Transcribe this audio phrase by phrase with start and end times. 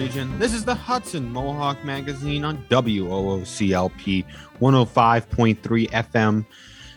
[0.00, 0.38] region.
[0.38, 4.24] This is the Hudson Mohawk Magazine on WOOCLP
[4.58, 6.46] 105.3 FM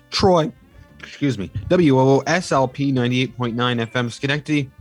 [0.09, 0.53] Troy.
[0.99, 4.71] Excuse me, WOOSLP 98.9 FM Schenectady.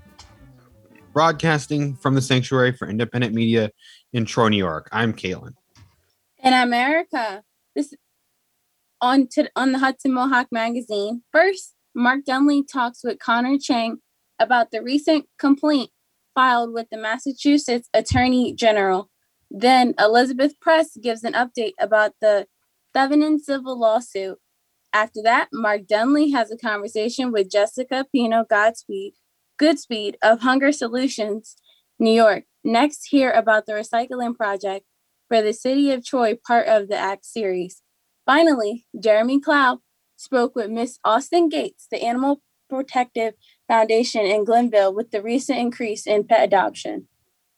[1.13, 3.73] Broadcasting from the Sanctuary for Independent Media
[4.13, 4.89] in Troy, New York.
[4.93, 5.55] I'm Caelan.
[6.39, 7.43] and Erika,
[7.75, 7.93] this
[9.01, 11.25] on to on the Hudson Mohawk magazine.
[11.33, 13.99] First, Mark Dunlea talks with Connor Chang
[14.39, 15.91] about the recent complaint
[16.35, 19.11] filed with the Massachusetts Attorney General.
[19.51, 22.47] Then Elizabeth Press gives an update about the
[22.95, 24.39] Thevenin civil lawsuit.
[24.95, 29.15] After that, Mark Dunlea has a conversation with Jessica Pino Godspeed,
[29.61, 31.57] Goodspeed of Hunger Solutions,
[31.99, 32.45] New York.
[32.65, 34.85] Next, hear about the recycling project
[35.29, 37.83] for the city of Troy, part of the ACT series.
[38.27, 39.81] Finally, Jeremy Clowe
[40.17, 43.35] spoke with Miss Austin Gates, the Animal Protective
[43.73, 47.09] Foundation in Glenville, with the recent increase in pet adoption.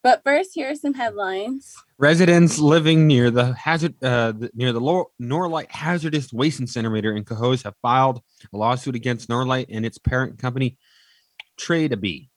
[0.05, 1.75] But first, here are some headlines.
[1.99, 7.75] Residents living near the hazard uh, near the Norlite hazardous waste incinerator in Cohoes have
[7.83, 8.21] filed
[8.53, 10.79] a lawsuit against Norlite and its parent company,
[11.59, 12.29] Tradebe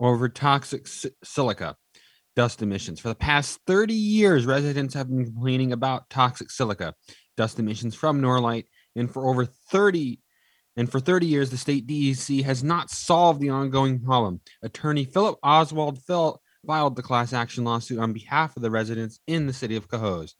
[0.00, 1.76] over toxic si- silica
[2.34, 2.98] dust emissions.
[2.98, 6.94] For the past 30 years, residents have been complaining about toxic silica
[7.36, 8.64] dust emissions from Norlite,
[8.96, 10.18] and for over 30
[10.78, 14.40] and for 30 years, the state DEC has not solved the ongoing problem.
[14.62, 19.48] Attorney Philip Oswald Phil filed the class action lawsuit on behalf of the residents in
[19.48, 20.34] the city of Cohoes,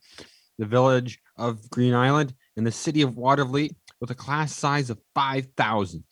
[0.56, 5.00] the village of Green Island, and the city of Watervliet with a class size of
[5.16, 6.04] 5,000.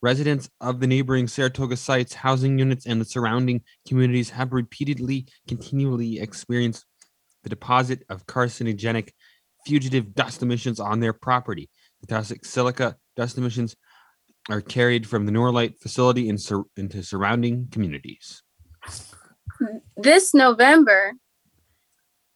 [0.00, 6.20] Residents of the neighboring Saratoga sites, housing units, and the surrounding communities have repeatedly, continually
[6.20, 6.86] experienced
[7.42, 9.10] the deposit of carcinogenic
[9.66, 11.68] fugitive dust emissions on their property.
[12.00, 13.76] The toxic silica dust emissions
[14.50, 18.42] are carried from the Norlite facility in sur- into surrounding communities.
[19.96, 21.12] This November,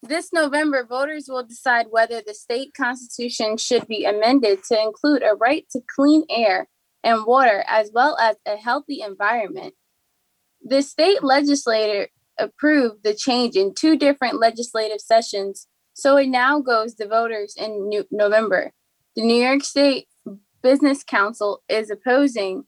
[0.02, 5.34] this November, voters will decide whether the state constitution should be amended to include a
[5.34, 6.68] right to clean air
[7.02, 9.74] and water, as well as a healthy environment.
[10.64, 16.94] The state legislature approved the change in two different legislative sessions, so it now goes
[16.94, 18.72] to voters in November.
[19.16, 20.08] The New York State
[20.66, 22.64] Business Council is opposing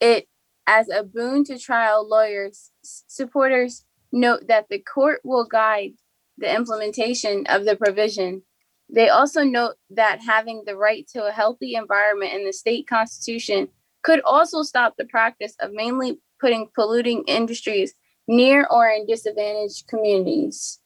[0.00, 0.26] it
[0.66, 2.70] as a boon to trial lawyers.
[2.82, 5.92] Supporters note that the court will guide
[6.38, 8.40] the implementation of the provision.
[8.88, 13.68] They also note that having the right to a healthy environment in the state constitution
[14.02, 17.92] could also stop the practice of mainly putting polluting industries
[18.26, 20.80] near or in disadvantaged communities.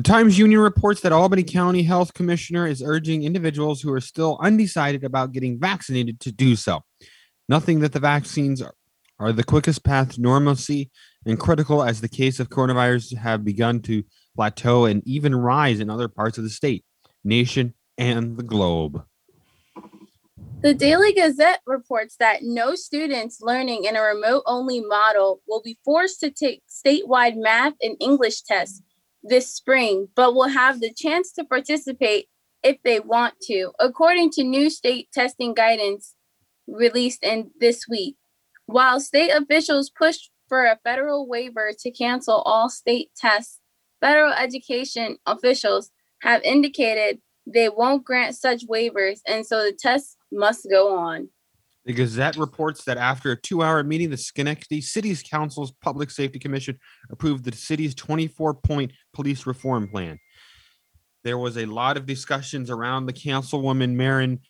[0.00, 4.38] The Times Union reports that Albany County Health Commissioner is urging individuals who are still
[4.40, 6.80] undecided about getting vaccinated to do so.
[7.50, 10.90] Nothing that the vaccines are, the quickest path to normalcy
[11.26, 14.02] and critical as the case of coronavirus have begun to
[14.34, 16.82] plateau and even rise in other parts of the state,
[17.22, 19.04] nation, and the globe.
[20.62, 25.78] The Daily Gazette reports that no students learning in a remote only model will be
[25.84, 28.80] forced to take statewide math and English tests
[29.22, 32.28] this spring, but will have the chance to participate
[32.62, 36.14] if they want to, according to new state testing guidance
[36.66, 38.16] released in this week.
[38.66, 43.58] While state officials pushed for a federal waiver to cancel all state tests,
[44.00, 45.90] federal education officials
[46.22, 51.28] have indicated they won't grant such waivers, and so the tests must go on.
[51.86, 56.38] The Gazette reports that after a two hour meeting, the Schenectady City's Council's Public Safety
[56.38, 56.78] Commission
[57.10, 60.18] approved the city's 24 point police reform plan.
[61.22, 64.40] There was a lot of discussions around the councilwoman Marion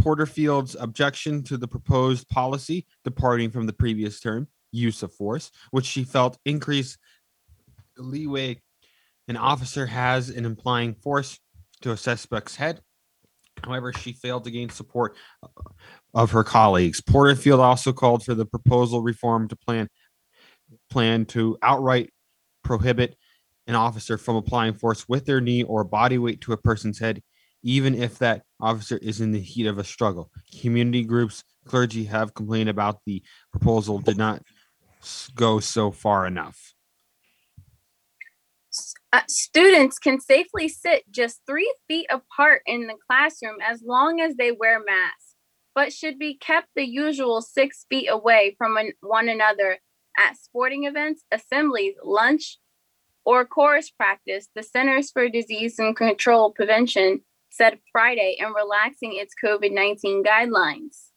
[0.00, 5.86] Porterfield's objection to the proposed policy departing from the previous term, use of force, which
[5.86, 6.98] she felt increased
[7.98, 8.60] leeway
[9.28, 11.38] an officer has in applying force
[11.82, 12.80] to a suspect's head.
[13.62, 15.48] However, she failed to gain support uh,
[16.14, 17.00] of her colleagues.
[17.00, 19.88] Porterfield also called for the proposal reform to plan
[20.88, 22.10] plan to outright
[22.62, 23.16] prohibit
[23.70, 27.22] an officer from applying force with their knee or body weight to a person's head,
[27.62, 30.28] even if that officer is in the heat of a struggle.
[30.60, 33.22] Community groups, clergy have complained about the
[33.52, 34.42] proposal did not
[35.36, 36.74] go so far enough.
[39.12, 44.34] Uh, students can safely sit just three feet apart in the classroom as long as
[44.34, 45.34] they wear masks,
[45.76, 49.78] but should be kept the usual six feet away from an- one another
[50.18, 52.58] at sporting events, assemblies, lunch,
[53.24, 54.48] or chorus practice.
[54.54, 57.20] The Centers for Disease and Control Prevention
[57.50, 61.10] said Friday in relaxing its COVID 19 guidelines.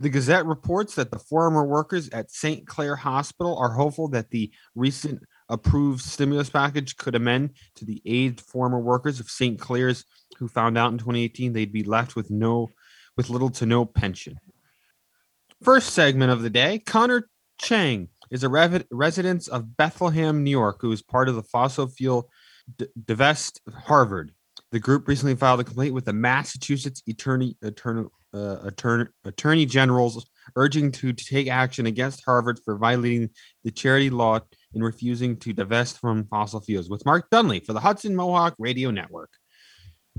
[0.00, 2.66] The Gazette reports that the former workers at St.
[2.66, 8.40] Clare Hospital are hopeful that the recent approved stimulus package could amend to the aid
[8.40, 9.58] former workers of St.
[9.58, 10.04] Clare's
[10.38, 12.70] who found out in 2018 they'd be left with no
[13.16, 14.38] with little to no pension.
[15.62, 17.28] First segment of the day, Connor
[17.60, 21.86] Chang is a rev- resident of Bethlehem, New York, who is part of the fossil
[21.86, 22.28] fuel
[22.76, 24.32] d- divest Harvard.
[24.70, 30.28] The group recently filed a complaint with the Massachusetts Attorney Attorney uh, Attorney, Attorney General's
[30.56, 33.30] urging to, to take action against Harvard for violating
[33.64, 34.40] the charity law
[34.74, 36.90] in refusing to divest from fossil fuels.
[36.90, 39.30] With Mark Dunlea for the Hudson Mohawk Radio Network.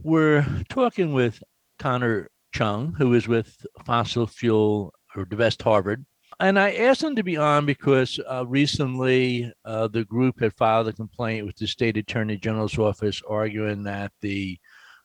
[0.01, 1.43] We're talking with
[1.77, 6.05] Connor Chung, who is with Fossil Fuel or Divest Harvard.
[6.41, 10.87] And I asked them to be on because uh, recently uh, the group had filed
[10.87, 14.57] a complaint with the state attorney general's office arguing that the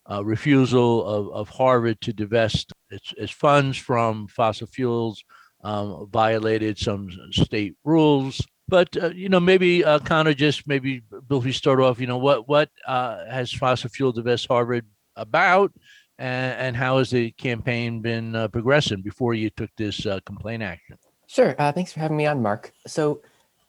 [0.08, 5.24] uh, refusal of, of Harvard to divest its, its funds from fossil fuels
[5.64, 8.40] um, violated some state rules.
[8.68, 12.00] But uh, you know, maybe uh, Connor, just maybe Bill, we start off.
[12.00, 15.72] You know, what what uh, has fossil fuel divest Harvard about,
[16.18, 20.62] and, and how has the campaign been uh, progressing before you took this uh, complaint
[20.62, 20.96] action?
[21.34, 21.56] Sure.
[21.58, 22.72] Uh, thanks for having me on, Mark.
[22.86, 23.20] So,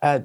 [0.04, 0.20] uh,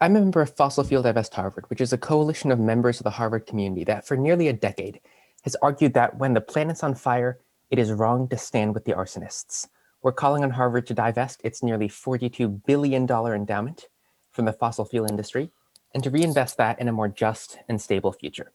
[0.00, 3.04] I'm a member of Fossil Fuel Divest Harvard, which is a coalition of members of
[3.04, 5.00] the Harvard community that, for nearly a decade,
[5.42, 8.92] has argued that when the planet's on fire, it is wrong to stand with the
[8.92, 9.66] arsonists.
[10.02, 13.88] We're calling on Harvard to divest its nearly $42 billion endowment
[14.30, 15.50] from the fossil fuel industry
[15.94, 18.52] and to reinvest that in a more just and stable future.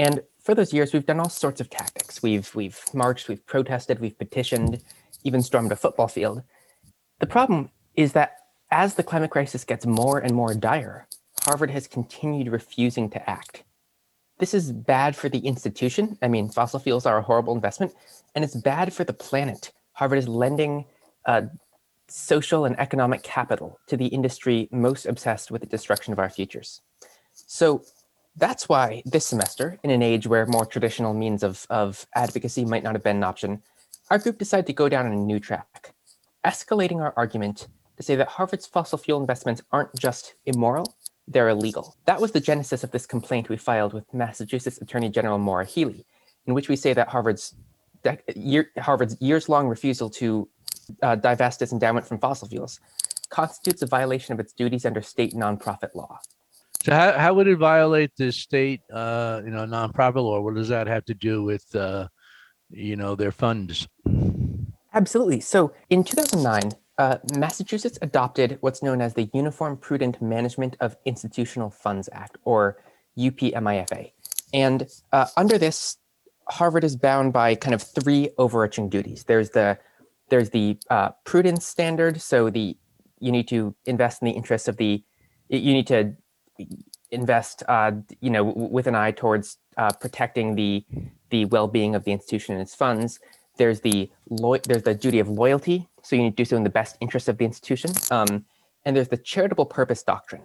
[0.00, 2.24] And for those years, we've done all sorts of tactics.
[2.24, 4.82] We've, we've marched, we've protested, we've petitioned,
[5.22, 6.42] even stormed a football field.
[7.20, 8.36] The problem is that
[8.70, 11.08] as the climate crisis gets more and more dire,
[11.42, 13.64] Harvard has continued refusing to act.
[14.38, 16.16] This is bad for the institution.
[16.22, 17.92] I mean, fossil fuels are a horrible investment,
[18.34, 19.72] and it's bad for the planet.
[19.94, 20.84] Harvard is lending
[21.26, 21.42] uh,
[22.06, 26.82] social and economic capital to the industry most obsessed with the destruction of our futures.
[27.32, 27.82] So
[28.36, 32.84] that's why this semester, in an age where more traditional means of, of advocacy might
[32.84, 33.62] not have been an option,
[34.10, 35.94] our group decided to go down a new track,
[36.44, 40.96] escalating our argument to say that Harvard's fossil fuel investments aren't just immoral,
[41.26, 41.96] they're illegal.
[42.06, 46.06] That was the genesis of this complaint we filed with Massachusetts Attorney General Maura Healey,
[46.46, 47.54] in which we say that Harvard's,
[48.34, 50.48] year, Harvard's years-long refusal to
[51.02, 52.80] uh, divest its endowment from fossil fuels
[53.30, 56.18] constitutes a violation of its duties under state nonprofit law.
[56.82, 60.40] So how, how would it violate the state, uh, you know, nonprofit law?
[60.40, 62.08] What does that have to do with, uh,
[62.70, 63.86] you know, their funds?
[64.98, 65.38] Absolutely.
[65.38, 71.70] So in 2009, uh, Massachusetts adopted what's known as the Uniform Prudent Management of Institutional
[71.70, 72.82] Funds Act, or
[73.16, 74.10] UPMIFA.
[74.52, 75.98] And uh, under this,
[76.48, 79.22] Harvard is bound by kind of three overarching duties.
[79.24, 79.78] There's the
[80.30, 82.20] there's the uh, prudence standard.
[82.20, 82.76] So the
[83.20, 85.04] you need to invest in the interests of the
[85.48, 86.14] you need to
[87.12, 90.84] invest uh, you know with an eye towards uh, protecting the
[91.30, 93.20] the well-being of the institution and its funds.
[93.58, 95.88] There's the lo- there's the duty of loyalty.
[96.02, 97.92] So you need to do so in the best interest of the institution.
[98.10, 98.44] Um,
[98.84, 100.42] and there's the charitable purpose doctrine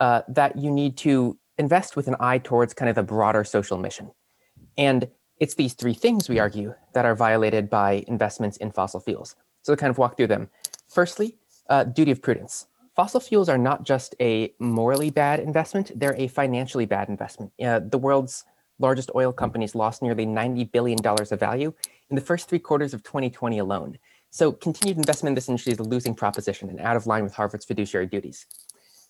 [0.00, 3.78] uh, that you need to invest with an eye towards kind of the broader social
[3.78, 4.10] mission.
[4.76, 5.08] And
[5.40, 9.36] it's these three things, we argue, that are violated by investments in fossil fuels.
[9.62, 10.50] So to kind of walk through them.
[10.88, 11.36] Firstly,
[11.68, 12.66] uh, duty of prudence.
[12.96, 17.52] Fossil fuels are not just a morally bad investment, they're a financially bad investment.
[17.62, 18.44] Uh, the world's
[18.78, 21.72] largest oil companies lost nearly $90 billion of value
[22.10, 23.98] in the first three quarters of 2020 alone.
[24.30, 27.34] So continued investment in this industry is a losing proposition and out of line with
[27.34, 28.46] Harvard's fiduciary duties.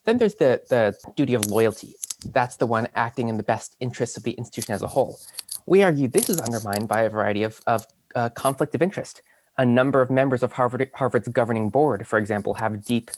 [0.04, 1.94] Then there's the, the duty of loyalty.
[2.32, 5.18] That's the one acting in the best interests of the institution as a whole.
[5.66, 9.22] We argue this is undermined by a variety of, of uh, conflict of interest.
[9.58, 13.10] A number of members of Harvard, Harvard's governing board, for example, have deep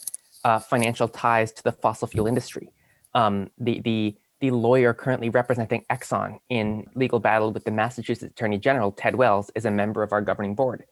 [0.43, 2.71] uh, financial ties to the fossil fuel industry.
[3.13, 8.57] Um, the, the, the lawyer currently representing Exxon in legal battle with the Massachusetts Attorney
[8.57, 10.83] General, Ted Wells, is a member of our governing board.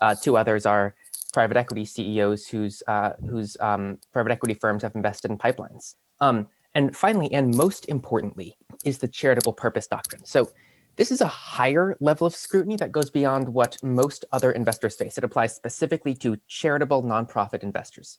[0.00, 0.94] Uh, two others are
[1.32, 5.94] private equity CEOs whose, uh, whose um, private equity firms have invested in pipelines.
[6.20, 10.24] Um, and finally, and most importantly, is the charitable purpose doctrine.
[10.24, 10.50] So
[10.96, 15.16] this is a higher level of scrutiny that goes beyond what most other investors face.
[15.16, 18.18] It applies specifically to charitable nonprofit investors.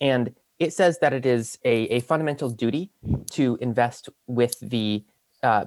[0.00, 2.90] And it says that it is a, a fundamental duty
[3.30, 5.02] to invest with the
[5.42, 5.64] uh,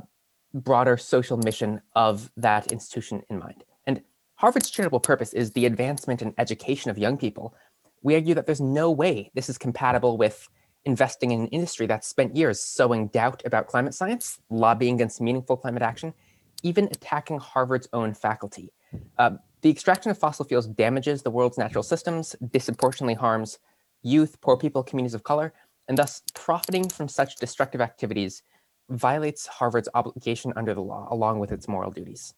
[0.53, 3.63] broader social mission of that institution in mind.
[3.87, 4.03] And
[4.35, 7.55] Harvard's charitable purpose is the advancement and education of young people.
[8.03, 10.47] We argue that there's no way this is compatible with
[10.85, 15.57] investing in an industry that's spent years sowing doubt about climate science, lobbying against meaningful
[15.57, 16.13] climate action,
[16.61, 18.71] even attacking Harvard's own faculty.
[19.17, 19.31] Uh,
[19.61, 23.57] the extraction of fossil fuels damages the world's natural systems, disproportionately harms
[24.03, 25.53] youth, poor people, communities of color,
[25.87, 28.43] and thus profiting from such destructive activities
[28.89, 32.33] violates Harvard's obligation under the law, along with its moral duties.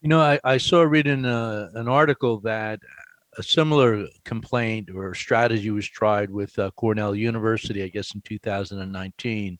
[0.00, 2.80] You know, I, I saw reading uh, an article that
[3.38, 9.58] a similar complaint or strategy was tried with uh, Cornell University, I guess, in 2019,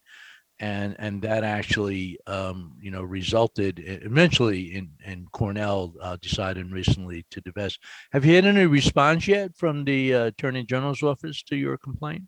[0.61, 7.25] and and that actually, um, you know, resulted eventually in in Cornell uh, deciding recently
[7.31, 7.81] to divest.
[8.13, 12.25] Have you had any response yet from the uh, Attorney General's office to your complaint?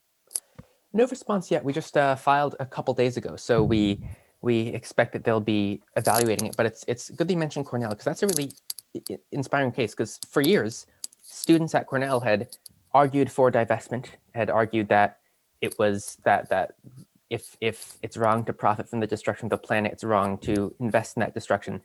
[0.95, 1.63] No response yet.
[1.63, 4.01] We just uh, filed a couple days ago, so we
[4.41, 6.57] we expect that they'll be evaluating it.
[6.57, 8.51] But it's it's good that you mentioned Cornell because that's a really
[9.31, 9.93] inspiring case.
[9.93, 10.87] Because for years,
[11.23, 12.49] students at Cornell had
[12.95, 15.19] argued for divestment, had argued that
[15.61, 16.75] it was that that
[17.33, 20.75] if if it's wrong to profit from the destruction of the planet, it's wrong to
[20.79, 21.81] invest in that destruction.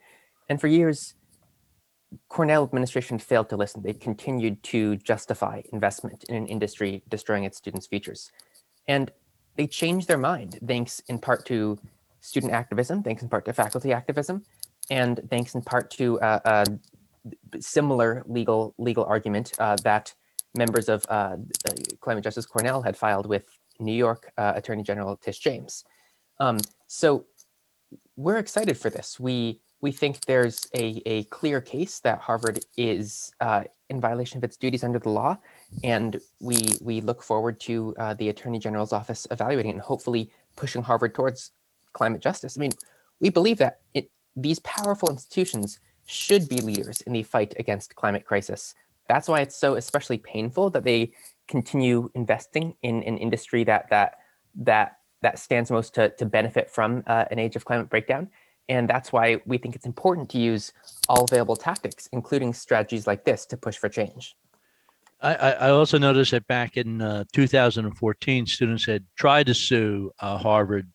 [0.48, 1.14] And for years,
[2.28, 3.82] Cornell administration failed to listen.
[3.82, 8.30] They continued to justify investment in an industry destroying its students' futures.
[8.86, 9.10] And
[9.56, 11.78] they changed their mind, thanks in part to
[12.20, 14.44] student activism, thanks in part to faculty activism,
[14.90, 20.14] and thanks in part to uh, a similar legal legal argument uh, that
[20.56, 21.36] members of uh,
[21.68, 25.84] uh, Climate Justice Cornell had filed with New York uh, Attorney General Tish James.
[26.40, 27.26] Um, so
[28.16, 29.18] we're excited for this.
[29.18, 34.44] We we think there's a, a clear case that Harvard is uh, in violation of
[34.44, 35.38] its duties under the law,
[35.84, 40.82] and we we look forward to uh, the Attorney General's office evaluating and hopefully pushing
[40.82, 41.52] Harvard towards
[41.92, 42.58] climate justice.
[42.58, 42.72] I mean,
[43.20, 48.24] we believe that it, these powerful institutions should be leaders in the fight against climate
[48.24, 48.74] crisis.
[49.08, 51.12] That's why it's so especially painful that they
[51.48, 54.18] continue investing in an industry that that
[54.54, 58.28] that that stands most to, to benefit from uh, an age of climate breakdown.
[58.68, 60.72] And that's why we think it's important to use
[61.08, 64.36] all available tactics, including strategies like this, to push for change.
[65.20, 70.38] I, I also noticed that back in uh, 2014, students had tried to sue uh,
[70.38, 70.88] Harvard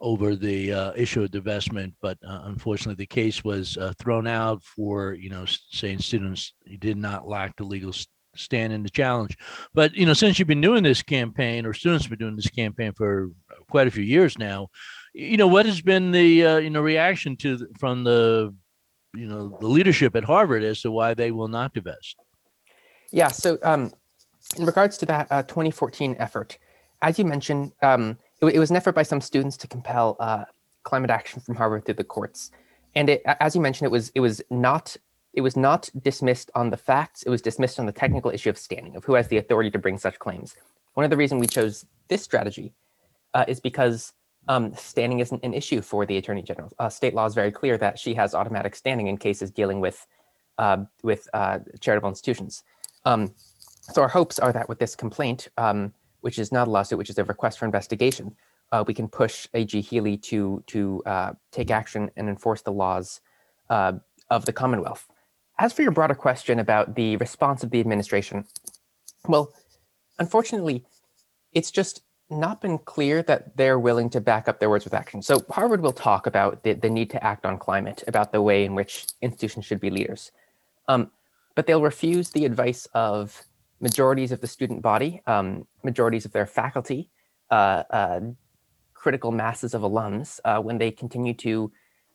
[0.00, 4.62] over the uh, issue of divestment, but uh, unfortunately, the case was uh, thrown out
[4.62, 7.92] for you know saying students did not lack the legal
[8.38, 9.36] stand in the challenge.
[9.74, 12.50] But you know, since you've been doing this campaign, or students have been doing this
[12.50, 13.30] campaign for
[13.70, 14.68] quite a few years now,
[15.12, 18.54] you know, what has been the uh, you know reaction to the, from the
[19.14, 22.16] you know the leadership at Harvard as to why they will not divest?
[23.10, 23.28] Yeah.
[23.28, 23.92] So, um,
[24.56, 26.58] in regards to that uh, 2014 effort,
[27.02, 30.44] as you mentioned, um, it, it was an effort by some students to compel uh,
[30.84, 32.50] climate action from Harvard through the courts,
[32.94, 34.96] and it, as you mentioned, it was it was not
[35.38, 37.22] it was not dismissed on the facts.
[37.22, 39.78] It was dismissed on the technical issue of standing, of who has the authority to
[39.78, 40.56] bring such claims.
[40.94, 42.72] One of the reasons we chose this strategy
[43.34, 44.14] uh, is because
[44.48, 46.72] um, standing isn't an issue for the attorney general.
[46.80, 50.04] Uh, state law is very clear that she has automatic standing in cases dealing with
[50.58, 51.28] uh, with
[51.80, 52.64] charitable institutions.
[53.04, 53.32] Um,
[53.80, 57.10] so our hopes are that with this complaint, um, which is not a lawsuit, which
[57.10, 58.34] is a request for investigation,
[58.72, 63.20] uh, we can push AG Healey to to uh, take action and enforce the laws
[63.70, 63.92] uh,
[64.30, 65.06] of the Commonwealth.
[65.58, 68.44] As for your broader question about the response of the administration,
[69.26, 69.52] well,
[70.18, 70.84] unfortunately,
[71.52, 75.22] it's just not been clear that they're willing to back up their words with action.
[75.22, 78.64] So Harvard will talk about the, the need to act on climate, about the way
[78.64, 80.30] in which institutions should be leaders.
[80.86, 81.10] Um,
[81.54, 83.44] but they'll refuse the advice of
[83.80, 87.08] majorities of the student body, um, majorities of their faculty,
[87.50, 88.20] uh, uh,
[88.94, 91.72] critical masses of alums uh, when they continue to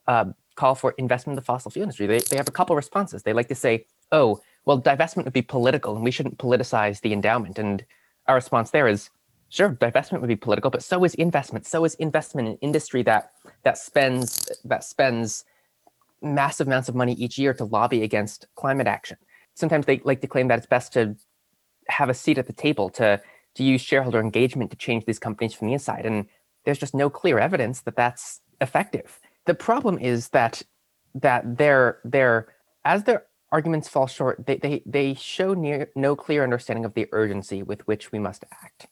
[0.08, 2.08] uh, call for investment in the fossil fuel industry.
[2.08, 3.24] They, they have a couple responses.
[3.24, 7.14] They like to say, oh, well, divestment would be political and we shouldn't politicize the
[7.14, 7.60] endowment.
[7.60, 7.86] And
[8.28, 9.10] our response there is,
[9.50, 11.66] sure, divestment would be political, but so is investment.
[11.66, 13.32] So is investment in industry that
[13.64, 15.46] that spends that spends
[16.22, 19.18] massive amounts of money each year to lobby against climate action.
[19.56, 21.16] Sometimes they like to claim that it's best to
[21.90, 23.22] have a seat at the table to
[23.56, 26.06] to use shareholder engagement to change these companies from the inside.
[26.06, 26.28] And
[26.66, 29.20] there's just no clear evidence that that's effective.
[29.46, 30.62] The problem is that
[31.16, 32.54] that their their
[32.86, 37.08] as their arguments fall short, they they they show near no clear understanding of the
[37.12, 38.88] urgency with which we must act,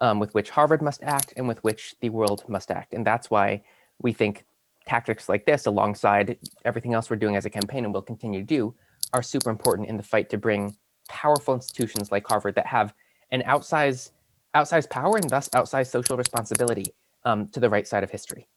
[0.00, 2.94] um, with which Harvard must act, and with which the world must act.
[2.94, 3.62] And that's why
[4.00, 4.44] we think
[4.86, 8.46] tactics like this, alongside everything else we're doing as a campaign and will continue to
[8.46, 8.74] do,
[9.12, 10.76] are super important in the fight to bring
[11.08, 12.94] powerful institutions like Harvard that have
[13.30, 14.10] an outsized
[14.54, 16.86] outsized power and thus outsized social responsibility
[17.24, 18.48] um, to the right side of history.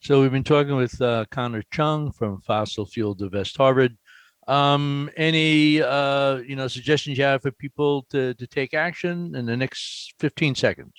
[0.00, 3.96] So we've been talking with uh, Connor Chung from Fossil Fuel Divest Harvard.
[4.46, 9.44] Um, any uh, you know suggestions you have for people to to take action in
[9.44, 10.92] the next 15 seconds?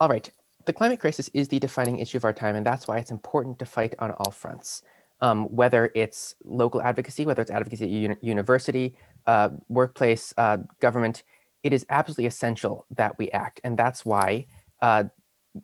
[0.00, 0.28] All right.
[0.66, 3.58] The climate crisis is the defining issue of our time, and that's why it's important
[3.60, 4.82] to fight on all fronts.
[5.22, 11.22] Um, whether it's local advocacy, whether it's advocacy at uni- university, uh, workplace, uh, government,
[11.62, 13.60] it is absolutely essential that we act.
[13.64, 14.46] And that's why
[14.82, 15.04] uh,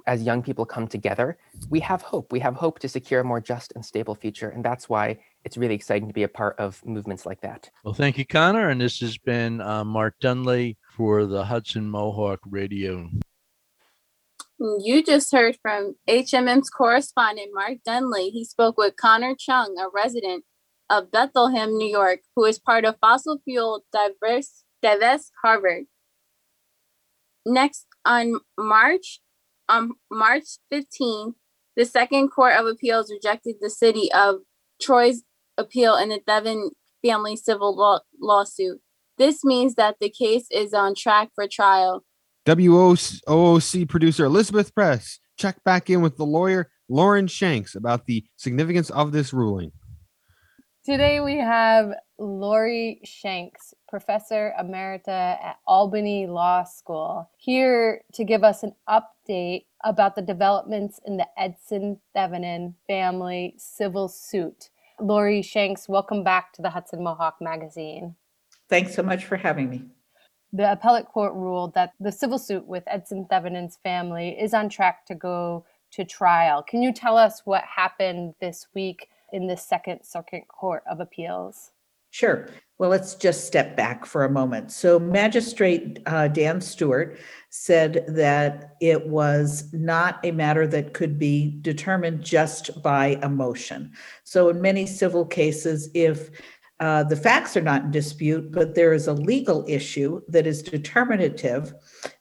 [0.07, 1.38] as young people come together,
[1.71, 2.33] we have hope.
[2.33, 4.49] We have hope to secure a more just and stable future.
[4.49, 7.71] And that's why it's really exciting to be a part of movements like that.
[7.85, 8.69] Well, thank you, Connor.
[8.69, 13.09] And this has been uh, Mark Dunlea for the Hudson Mohawk Radio.
[14.59, 18.31] You just heard from HMM's correspondent Mark Dunlea.
[18.31, 20.45] He spoke with Connor Chung, a resident
[20.88, 25.85] of Bethlehem, New York, who is part of fossil fuel diverse divest Harvard.
[27.45, 29.21] Next on March
[29.68, 31.35] on March 15th,
[31.76, 34.37] the Second Court of Appeals rejected the city of
[34.80, 35.23] Troy's
[35.58, 36.70] appeal in the Thevenin
[37.04, 38.80] family civil law- lawsuit.
[39.18, 42.04] This means that the case is on track for trial.
[42.46, 48.90] WOOC producer Elizabeth Press checked back in with the lawyer Lauren Shanks about the significance
[48.90, 49.73] of this ruling.
[50.85, 58.62] Today we have Lori Shanks, Professor Emerita at Albany Law School, here to give us
[58.62, 59.02] an update
[59.85, 64.71] about the developments in the Edson Thevenin family civil suit.
[65.00, 68.14] Lori Shanks, welcome back to the Hudson Mohawk Magazine.
[68.68, 69.85] Thanks so much for having me.
[70.52, 75.04] The appellate court ruled that the civil suit with Edson Thevenin's family is on track
[75.06, 76.62] to go to trial.
[76.62, 81.73] Can you tell us what happened this week in the Second Circuit Court of Appeals?
[82.16, 82.49] Sure.
[82.78, 84.73] Well, let's just step back for a moment.
[84.73, 87.18] So, Magistrate uh, Dan Stewart
[87.50, 93.92] said that it was not a matter that could be determined just by a motion.
[94.25, 96.30] So, in many civil cases, if
[96.80, 100.62] uh, the facts are not in dispute, but there is a legal issue that is
[100.62, 101.75] determinative,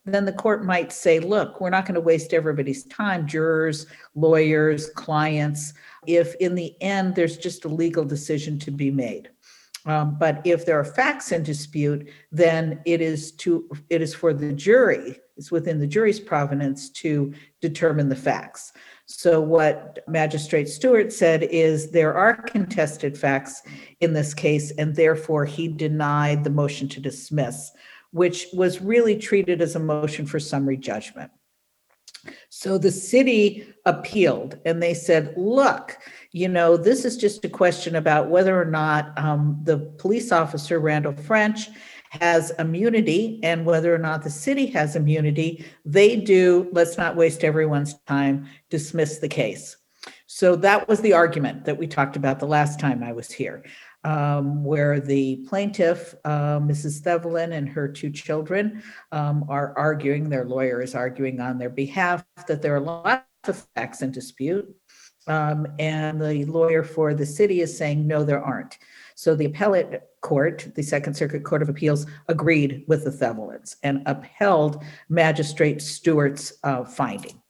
[0.04, 4.90] then the court might say, look, we're not going to waste everybody's time, jurors, lawyers,
[4.90, 5.74] clients,
[6.06, 9.30] if in the end there's just a legal decision to be made.
[9.86, 14.34] Um, but if there are facts in dispute, then it is to it is for
[14.34, 15.20] the jury.
[15.38, 18.72] It's within the jury's provenance to determine the facts.
[19.06, 23.62] So what Magistrate Stewart said is there are contested facts
[24.00, 27.72] in this case, and therefore he denied the motion to dismiss,
[28.12, 31.32] which was really treated as a motion for summary judgment.
[32.50, 35.98] So the city appealed and they said, look,
[36.36, 40.82] you know, this is just a question about whether or not um, the police officer,
[40.82, 41.70] Randall French,
[42.10, 45.66] has immunity and whether or not the city has immunity.
[45.86, 49.78] They do, let's not waste everyone's time, dismiss the case.
[50.28, 53.64] So that was the argument that we talked about the last time I was here
[54.04, 57.02] um, where the plaintiff, uh, Mrs.
[57.02, 62.26] Thevenin, and her two children um, are arguing, their lawyer is arguing on their behalf
[62.48, 64.76] that there are lots of facts in dispute.
[65.28, 68.78] Um, and the lawyer for the city is saying, no, there aren't.
[69.16, 74.04] So the appellate court, the Second Circuit Court of Appeals, agreed with the Thevenins and
[74.06, 77.42] upheld Magistrate Stewart's uh, finding.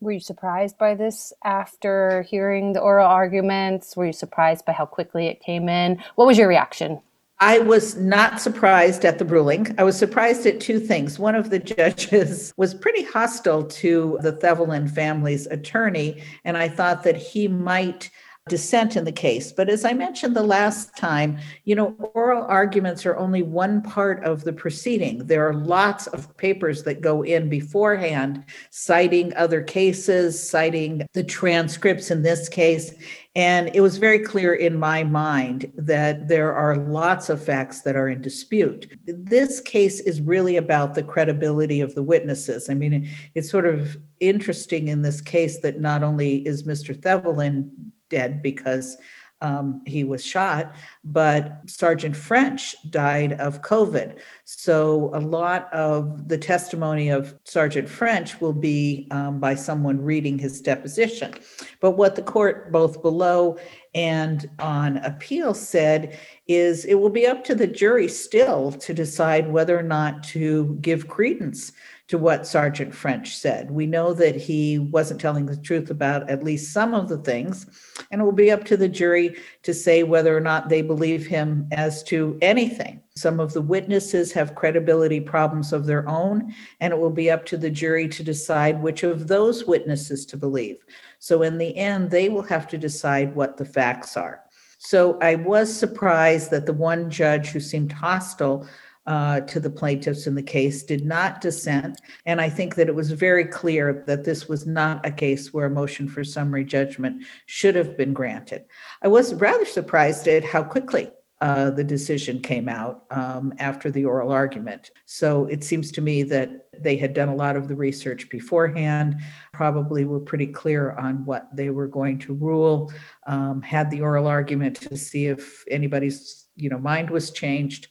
[0.00, 3.96] Were you surprised by this after hearing the oral arguments?
[3.96, 6.02] Were you surprised by how quickly it came in?
[6.14, 7.00] What was your reaction?
[7.42, 9.74] I was not surprised at the ruling.
[9.78, 11.18] I was surprised at two things.
[11.18, 17.02] One of the judges was pretty hostile to the Thevenin family's attorney, and I thought
[17.04, 18.10] that he might
[18.48, 19.52] dissent in the case.
[19.52, 24.24] But as I mentioned the last time, you know, oral arguments are only one part
[24.24, 25.26] of the proceeding.
[25.26, 32.10] There are lots of papers that go in beforehand, citing other cases, citing the transcripts
[32.10, 32.92] in this case.
[33.36, 37.94] And it was very clear in my mind that there are lots of facts that
[37.94, 38.98] are in dispute.
[39.06, 42.68] This case is really about the credibility of the witnesses.
[42.68, 46.92] I mean, it's sort of interesting in this case that not only is Mr.
[46.92, 47.70] Thevenin
[48.08, 48.96] dead because
[49.40, 50.74] um, he was shot,
[51.04, 54.18] but Sergeant French died of COVID.
[54.44, 60.38] So a lot of the testimony of Sergeant French will be um, by someone reading
[60.38, 61.34] his deposition.
[61.80, 63.58] But what the court, both below
[63.94, 69.50] and on appeal, said is it will be up to the jury still to decide
[69.50, 71.72] whether or not to give credence
[72.10, 73.70] to what Sergeant French said.
[73.70, 77.66] We know that he wasn't telling the truth about at least some of the things,
[78.10, 81.24] and it will be up to the jury to say whether or not they believe
[81.24, 83.00] him as to anything.
[83.14, 87.46] Some of the witnesses have credibility problems of their own, and it will be up
[87.46, 90.78] to the jury to decide which of those witnesses to believe.
[91.20, 94.42] So, in the end, they will have to decide what the facts are.
[94.78, 98.66] So, I was surprised that the one judge who seemed hostile
[99.06, 102.00] uh, to the plaintiffs in the case did not dissent.
[102.26, 105.66] And I think that it was very clear that this was not a case where
[105.66, 108.64] a motion for summary judgment should have been granted.
[109.02, 111.10] I was rather surprised at how quickly
[111.40, 114.90] uh, the decision came out um, after the oral argument.
[115.06, 119.16] So it seems to me that they had done a lot of the research beforehand,
[119.52, 122.92] probably were pretty clear on what they were going to rule,
[123.26, 127.88] um, had the oral argument to see if anybody's, you know, mind was changed,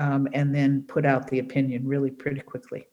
[0.00, 2.86] um, and then put out the opinion really pretty quickly.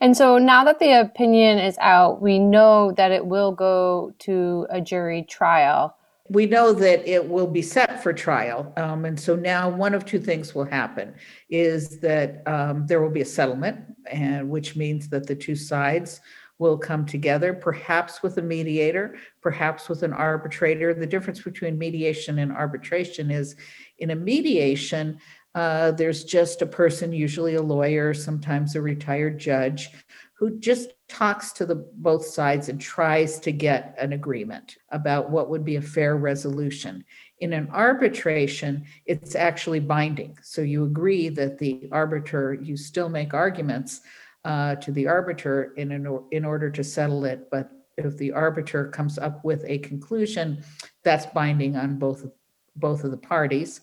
[0.00, 4.66] And so now that the opinion is out, we know that it will go to
[4.68, 5.96] a jury trial.
[6.28, 8.72] We know that it will be set for trial.
[8.76, 11.14] Um, and so now one of two things will happen
[11.48, 13.78] is that um, there will be a settlement,
[14.10, 16.20] and which means that the two sides
[16.58, 20.94] will come together, perhaps with a mediator, perhaps with an arbitrator.
[20.94, 23.56] The difference between mediation and arbitration is
[23.98, 25.18] in a mediation,
[25.54, 29.90] uh, there's just a person, usually a lawyer, sometimes a retired judge,
[30.36, 35.48] who just talks to the both sides and tries to get an agreement about what
[35.48, 37.04] would be a fair resolution.
[37.38, 40.36] In an arbitration, it's actually binding.
[40.42, 44.00] So you agree that the arbiter, you still make arguments
[44.44, 47.48] uh, to the arbiter in, an, in order to settle it.
[47.50, 50.64] But if the arbiter comes up with a conclusion,
[51.04, 52.26] that's binding on both,
[52.74, 53.82] both of the parties.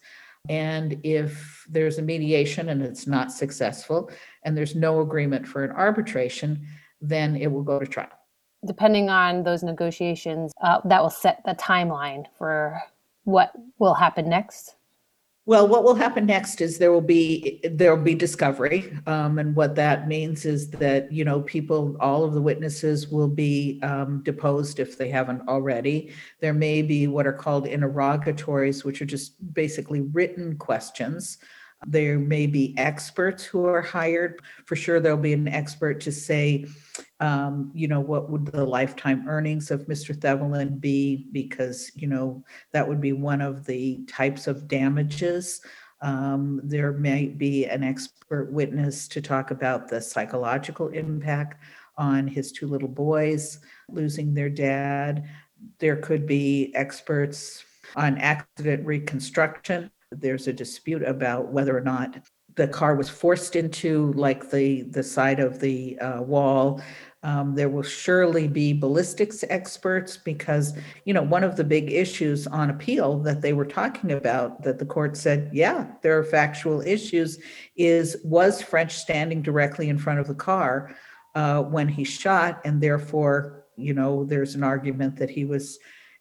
[0.49, 4.09] And if there's a mediation and it's not successful,
[4.43, 6.65] and there's no agreement for an arbitration,
[6.99, 8.09] then it will go to trial.
[8.65, 12.79] Depending on those negotiations, uh, that will set the timeline for
[13.23, 14.75] what will happen next.
[15.51, 18.97] Well, what will happen next is there will be, there will be discovery.
[19.05, 23.27] Um, and what that means is that, you know, people, all of the witnesses will
[23.27, 26.13] be um, deposed if they haven't already.
[26.39, 31.37] There may be what are called interrogatories, which are just basically written questions.
[31.87, 34.41] There may be experts who are hired.
[34.65, 36.67] For sure, there'll be an expert to say,
[37.19, 40.15] um, you know, what would the lifetime earnings of Mr.
[40.15, 41.27] Thevenin be?
[41.31, 45.61] Because, you know, that would be one of the types of damages.
[46.01, 51.63] Um, there may be an expert witness to talk about the psychological impact
[51.97, 55.27] on his two little boys losing their dad.
[55.79, 57.63] There could be experts
[57.95, 62.17] on accident reconstruction there's a dispute about whether or not
[62.55, 66.81] the car was forced into like the the side of the uh, wall.
[67.23, 72.47] Um, there will surely be ballistics experts because you know one of the big issues
[72.47, 76.81] on appeal that they were talking about that the court said yeah there are factual
[76.81, 77.39] issues
[77.75, 80.95] is was French standing directly in front of the car
[81.35, 85.77] uh, when he shot and therefore you know there's an argument that he was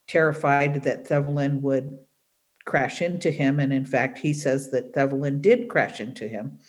[0.06, 1.98] terrified that Thevenin would
[2.70, 3.58] crash into him.
[3.58, 6.60] And in fact, he says that Thevenin did crash into him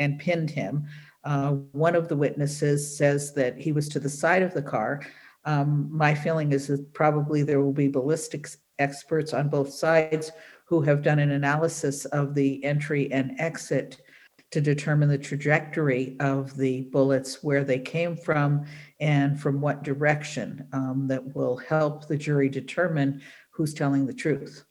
[0.00, 0.86] and pinned him.
[1.22, 5.02] Uh, one of the witnesses says that he was to the side of the car.
[5.44, 10.32] Um, my feeling is that probably there will be ballistics experts on both sides
[10.64, 14.02] who have done an analysis of the entry and exit
[14.50, 18.66] to determine the trajectory of the bullets, where they came from,
[18.98, 24.65] and from what direction um, that will help the jury determine who's telling the truth.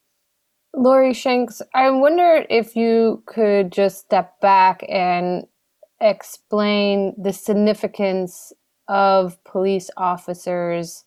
[0.78, 5.46] Lori Shanks, I wonder if you could just step back and
[6.02, 8.52] explain the significance
[8.90, 11.06] of police officers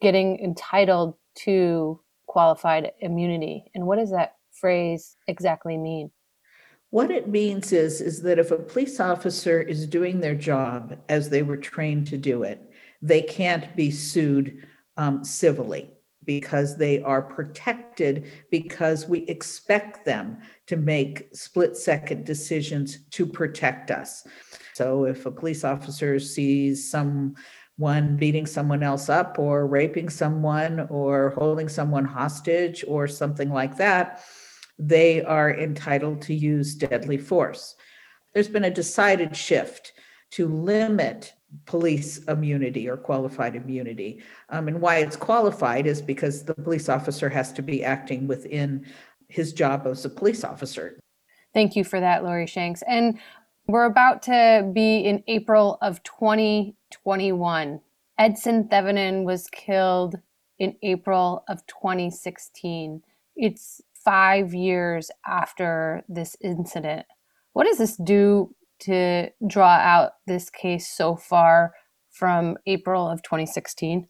[0.00, 3.70] getting entitled to qualified immunity.
[3.74, 6.10] And what does that phrase exactly mean?
[6.90, 11.30] What it means is, is that if a police officer is doing their job as
[11.30, 12.60] they were trained to do it,
[13.00, 14.66] they can't be sued
[14.98, 15.97] um, civilly
[16.28, 20.36] because they are protected because we expect them
[20.66, 24.26] to make split second decisions to protect us.
[24.74, 31.30] So if a police officer sees someone beating someone else up or raping someone or
[31.30, 34.22] holding someone hostage or something like that,
[34.78, 37.74] they are entitled to use deadly force.
[38.34, 39.94] There's been a decided shift
[40.32, 41.32] to limit
[41.64, 44.22] police immunity or qualified immunity.
[44.50, 48.86] Um, and why it's qualified is because the police officer has to be acting within
[49.28, 50.98] his job as a police officer.
[51.54, 52.82] Thank you for that, Lori Shanks.
[52.82, 53.18] And
[53.66, 57.80] we're about to be in April of 2021.
[58.18, 60.16] Edson Thevenin was killed
[60.58, 63.02] in April of 2016.
[63.36, 67.06] It's five years after this incident.
[67.52, 71.72] What does this do to draw out this case so far
[72.10, 74.08] from April of 2016?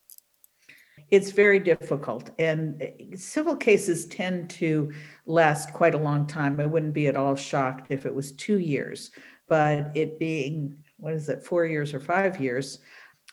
[1.11, 4.93] It's very difficult, and eh, civil cases tend to
[5.25, 6.61] last quite a long time.
[6.61, 9.11] I wouldn't be at all shocked if it was two years,
[9.49, 12.81] but it being, what is it, four years or five years,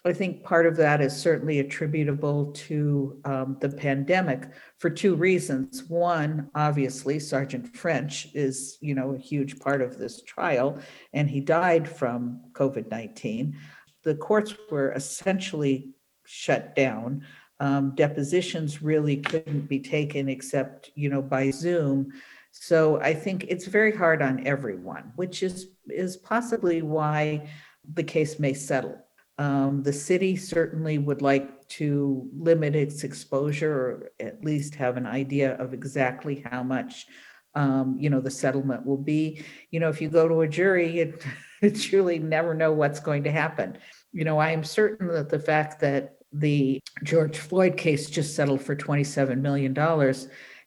[0.05, 5.83] I think part of that is certainly attributable to um, the pandemic for two reasons.
[5.85, 10.77] One, obviously, Sergeant French is, you know, a huge part of this trial,
[11.13, 13.57] and he died from COVID 19.
[14.03, 15.89] The courts were essentially
[16.25, 17.25] shut down.
[17.59, 22.11] Um, depositions really couldn't be taken except, you know, by Zoom.
[22.51, 27.49] So I think it's very hard on everyone, which is is possibly why
[27.91, 29.04] the case may settle.
[29.37, 35.05] Um, the city certainly would like to limit its exposure or at least have an
[35.05, 37.07] idea of exactly how much
[37.55, 39.43] um, you know, the settlement will be.
[39.71, 41.25] You know, if you go to a jury, it,
[41.61, 43.77] it truly never know what's going to happen.
[44.11, 48.61] You know, I am certain that the fact that the George Floyd case just settled
[48.61, 49.73] for $27 million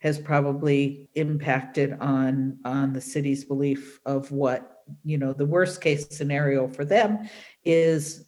[0.01, 6.07] has probably impacted on on the city's belief of what you know the worst case
[6.11, 7.29] scenario for them
[7.65, 8.28] is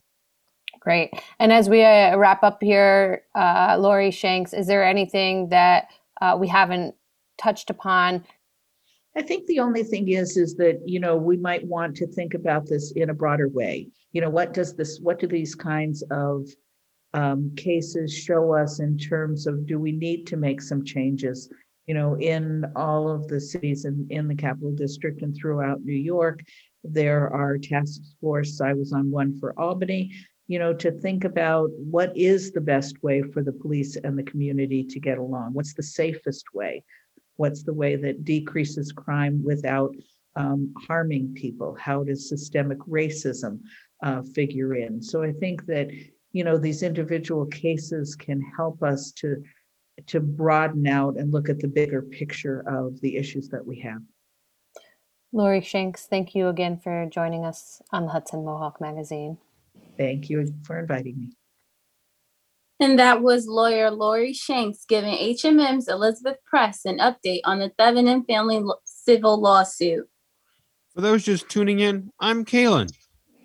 [0.80, 1.10] Great.
[1.38, 5.88] And as we uh, wrap up here, uh, Lori Shanks, is there anything that
[6.22, 6.94] uh, we haven't
[7.36, 8.24] touched upon?
[9.14, 12.32] I think the only thing is, is that, you know, we might want to think
[12.32, 13.88] about this in a broader way.
[14.12, 16.46] You know, what does this, what do these kinds of
[17.12, 21.52] um, cases show us in terms of, do we need to make some changes?
[21.86, 25.92] You know, in all of the cities in, in the capital district and throughout New
[25.92, 26.40] York,
[26.84, 28.60] there are task force.
[28.60, 30.12] I was on one for Albany
[30.50, 34.24] you know, to think about what is the best way for the police and the
[34.24, 35.52] community to get along?
[35.52, 36.82] What's the safest way?
[37.36, 39.94] What's the way that decreases crime without
[40.34, 41.76] um, harming people?
[41.78, 43.60] How does systemic racism
[44.02, 45.00] uh, figure in?
[45.00, 45.88] So I think that,
[46.32, 49.40] you know, these individual cases can help us to
[50.06, 54.00] to broaden out and look at the bigger picture of the issues that we have.
[55.30, 59.38] Lori Shanks, thank you again for joining us on the Hudson Mohawk Magazine.
[60.00, 61.28] Thank you for inviting me.
[62.80, 68.26] And that was lawyer Lori Shanks giving HMM's Elizabeth Press an update on the Thevenin
[68.26, 70.08] family lo- civil lawsuit.
[70.94, 72.90] For those just tuning in, I'm Caelan.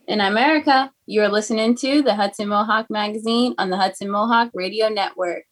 [0.07, 5.43] and Erika, you're listening to the Hudson Mohawk Magazine on the Hudson Mohawk Radio Network.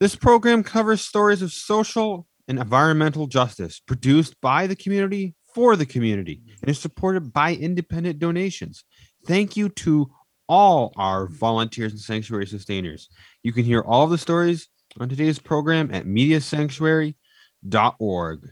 [0.00, 5.86] This program covers stories of social and environmental justice produced by the community for the
[5.86, 8.84] community and is supported by independent donations.
[9.26, 10.10] Thank you to
[10.48, 13.08] all our volunteers and sanctuary sustainers.
[13.42, 14.68] You can hear all the stories
[15.00, 18.50] on today's program at mediasanctuary.org.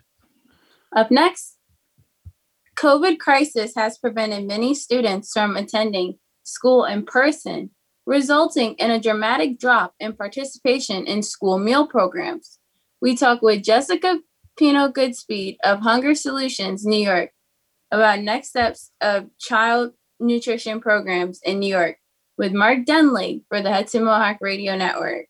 [0.95, 1.57] Up next,
[2.77, 7.71] COVID crisis has prevented many students from attending school in person,
[8.07, 12.59] resulting in a dramatic drop in participation in school meal programs.
[13.01, 14.19] We talk with Jessica
[14.59, 17.31] Pino Goodspeed of Hunger Solutions New York
[17.91, 21.99] about next steps of child nutrition programs in New York
[22.39, 25.27] with Mark Dunlea for the Hudson Mohawk Radio Network.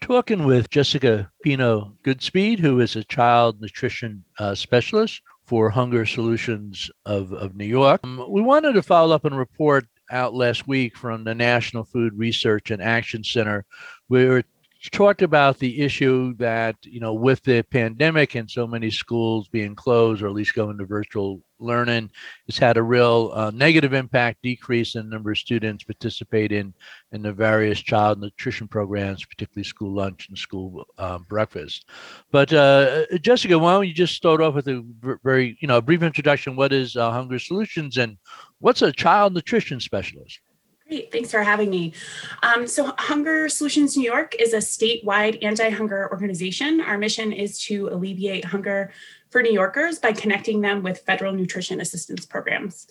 [0.00, 6.90] Talking with Jessica Pino Goodspeed, who is a child nutrition uh, specialist for Hunger Solutions
[7.06, 8.00] of, of New York.
[8.04, 12.12] Um, we wanted to follow up and report out last week from the National Food
[12.16, 13.64] Research and Action Center.
[14.08, 14.44] We were
[14.92, 19.74] talked about the issue that you know with the pandemic and so many schools being
[19.74, 22.08] closed or at least going to virtual learning
[22.46, 26.72] it's had a real uh, negative impact decrease in the number of students participating
[27.10, 31.86] in the various child nutrition programs particularly school lunch and school um, breakfast.
[32.30, 34.84] But uh, jessica why don't you just start off with a
[35.24, 36.54] very you know a brief introduction.
[36.54, 38.16] What is uh, hunger solutions and
[38.60, 40.38] what's a child nutrition specialist
[40.88, 41.92] Great, thanks for having me.
[42.42, 46.80] Um, so, Hunger Solutions New York is a statewide anti hunger organization.
[46.80, 48.90] Our mission is to alleviate hunger
[49.28, 52.86] for New Yorkers by connecting them with federal nutrition assistance programs.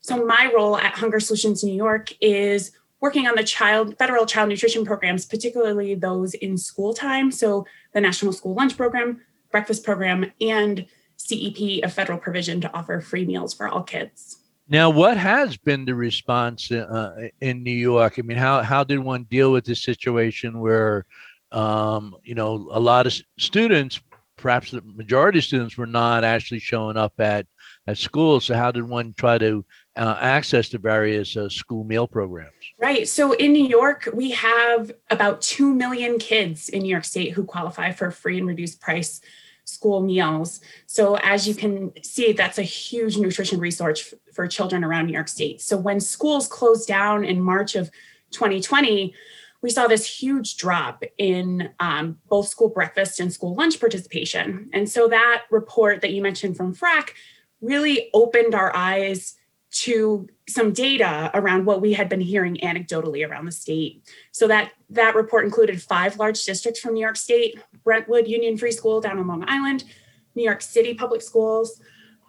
[0.00, 4.48] So, my role at Hunger Solutions New York is working on the child federal child
[4.48, 7.30] nutrition programs, particularly those in school time.
[7.30, 9.20] So, the National School Lunch Program,
[9.52, 10.86] Breakfast Program, and
[11.18, 14.37] CEP, a federal provision to offer free meals for all kids.
[14.68, 18.18] Now, what has been the response uh, in New York?
[18.18, 21.06] I mean, how how did one deal with this situation where,
[21.52, 24.00] um, you know, a lot of students,
[24.36, 27.46] perhaps the majority of students, were not actually showing up at
[27.88, 28.40] at school.
[28.40, 29.64] So, how did one try to
[29.96, 32.52] uh, access the various uh, school meal programs?
[32.78, 33.08] Right.
[33.08, 37.44] So, in New York, we have about two million kids in New York State who
[37.44, 39.20] qualify for free and reduced price
[39.68, 40.60] school meals.
[40.86, 45.28] So, as you can see, that's a huge nutrition resource for children around New York
[45.28, 45.60] State.
[45.60, 47.90] So, when schools closed down in March of
[48.30, 49.14] 2020,
[49.60, 54.70] we saw this huge drop in um, both school breakfast and school lunch participation.
[54.72, 57.14] And so, that report that you mentioned from FRAC
[57.60, 59.37] really opened our eyes
[59.70, 64.02] to some data around what we had been hearing anecdotally around the state.
[64.32, 68.72] So that that report included five large districts from New York State: Brentwood Union Free
[68.72, 69.84] School down on Long Island,
[70.34, 71.80] New York City Public Schools,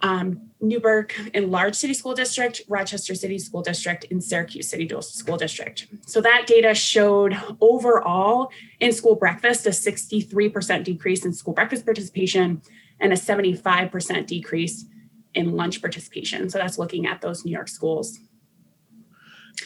[0.01, 5.87] um, Newburgh Enlarged City School District, Rochester City School District, and Syracuse City School District.
[6.05, 12.61] So that data showed overall in school breakfast a 63% decrease in school breakfast participation
[12.99, 14.85] and a 75% decrease
[15.33, 16.49] in lunch participation.
[16.49, 18.19] So that's looking at those New York schools.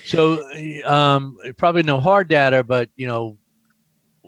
[0.06, 0.44] So,
[0.86, 3.38] um, probably no hard data, but you know,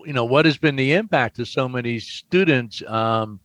[0.05, 3.39] you know, what has been the impact of so many students um,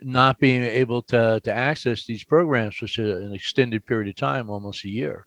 [0.00, 4.84] not being able to to access these programs for an extended period of time, almost
[4.84, 5.26] a year?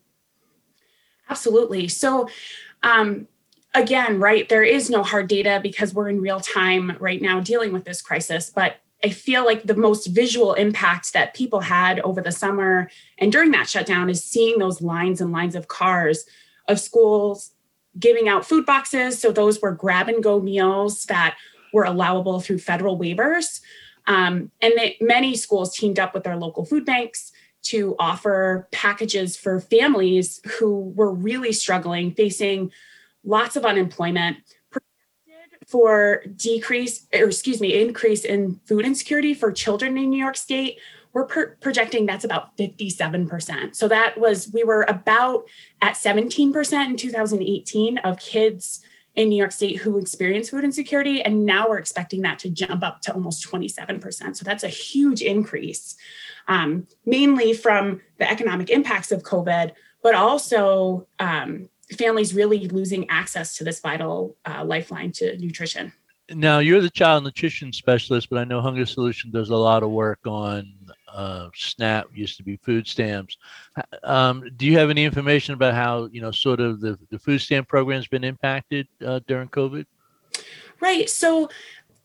[1.28, 1.88] Absolutely.
[1.88, 2.28] So,
[2.82, 3.28] um,
[3.74, 7.72] again, right, there is no hard data because we're in real time right now dealing
[7.72, 12.20] with this crisis, but I feel like the most visual impact that people had over
[12.20, 16.24] the summer and during that shutdown is seeing those lines and lines of cars
[16.66, 17.52] of schools
[17.98, 19.20] giving out food boxes.
[19.20, 21.36] So those were grab and go meals that
[21.72, 23.60] were allowable through federal waivers.
[24.06, 27.32] Um, and they, many schools teamed up with their local food banks
[27.64, 32.72] to offer packages for families who were really struggling, facing
[33.24, 34.38] lots of unemployment,
[35.68, 40.78] for decrease or excuse me increase in food insecurity for children in new york state
[41.12, 41.26] we're
[41.60, 45.44] projecting that's about 57% so that was we were about
[45.82, 48.80] at 17% in 2018 of kids
[49.14, 52.82] in new york state who experience food insecurity and now we're expecting that to jump
[52.82, 55.96] up to almost 27% so that's a huge increase
[56.46, 63.56] um, mainly from the economic impacts of covid but also um, families really losing access
[63.56, 65.92] to this vital uh, lifeline to nutrition.
[66.30, 69.90] Now, you're the child nutrition specialist, but I know Hunger Solution does a lot of
[69.90, 70.74] work on
[71.10, 73.38] uh, SNAP, used to be food stamps.
[74.02, 77.40] Um, do you have any information about how, you know, sort of the, the food
[77.40, 79.86] stamp program has been impacted uh, during COVID?
[80.80, 81.08] Right.
[81.08, 81.48] So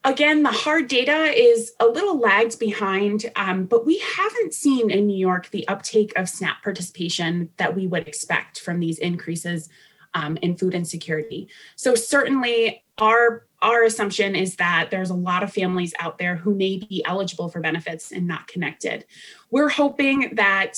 [0.04, 5.08] again, the hard data is a little lagged behind, um, but we haven't seen in
[5.08, 9.70] New York the uptake of SNAP participation that we would expect from these increases
[10.14, 11.50] um, in food insecurity.
[11.76, 16.54] So certainly, our our assumption is that there's a lot of families out there who
[16.54, 19.06] may be eligible for benefits and not connected.
[19.52, 20.78] We're hoping that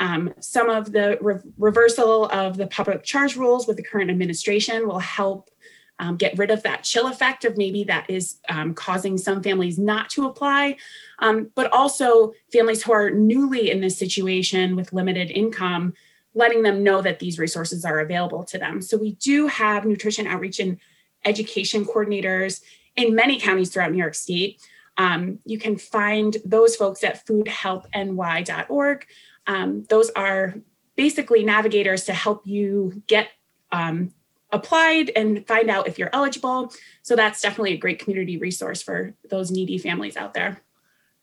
[0.00, 4.88] um, some of the re- reversal of the public charge rules with the current administration
[4.88, 5.50] will help
[5.98, 9.78] um, get rid of that chill effect of maybe that is um, causing some families
[9.78, 10.76] not to apply,
[11.20, 15.94] um, but also families who are newly in this situation with limited income,
[16.34, 18.80] letting them know that these resources are available to them.
[18.80, 20.78] So we do have nutrition outreach and
[21.24, 22.62] education coordinators
[22.96, 24.60] in many counties throughout New York State.
[24.98, 29.06] Um, you can find those folks at foodhelpny.org.
[29.46, 30.54] Um, those are
[30.96, 33.28] basically navigators to help you get
[33.70, 34.12] um,
[34.52, 36.72] applied and find out if you're eligible.
[37.02, 40.60] So that's definitely a great community resource for those needy families out there.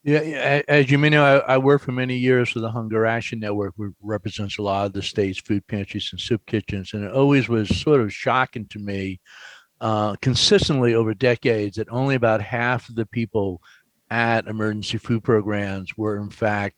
[0.04, 3.40] Yeah, as you may know, I, I worked for many years for the Hunger Action
[3.40, 7.12] Network, which represents a lot of the state's food pantries and soup kitchens, and it
[7.12, 9.20] always was sort of shocking to me,
[9.82, 13.62] uh, consistently over decades, that only about half of the people
[14.10, 16.78] at emergency food programs were in fact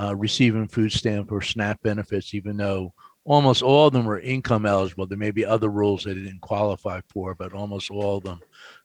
[0.00, 2.94] uh, receiving food stamp or SNAP benefits, even though
[3.30, 5.06] almost all of them were income eligible.
[5.06, 8.40] There may be other rules that they didn't qualify for, but almost all of them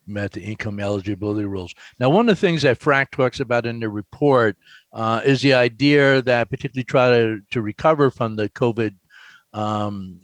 [0.06, 1.74] met the income eligibility rules.
[2.00, 4.56] Now, one of the things that FRAC talks about in the report
[4.94, 8.94] uh, is the idea that, particularly try to, to recover from the COVID
[9.54, 10.20] um,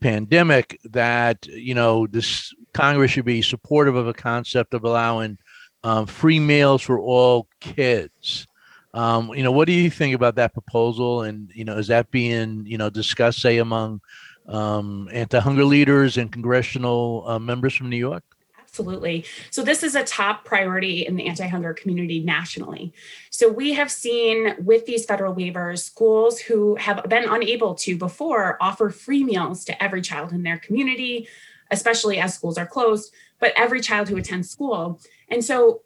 [0.00, 5.38] pandemic, that you know this Congress should be supportive of a concept of allowing
[5.84, 8.48] um, free meals for all kids.
[8.94, 11.22] Um, you know, what do you think about that proposal?
[11.22, 14.00] And you know, is that being you know discussed, say, among
[14.48, 18.24] um, anti-hunger leaders and congressional uh, members from New York?
[18.72, 19.26] Absolutely.
[19.50, 22.94] So, this is a top priority in the anti hunger community nationally.
[23.30, 28.56] So, we have seen with these federal waivers, schools who have been unable to before
[28.62, 31.28] offer free meals to every child in their community,
[31.70, 34.98] especially as schools are closed, but every child who attends school.
[35.28, 35.82] And so,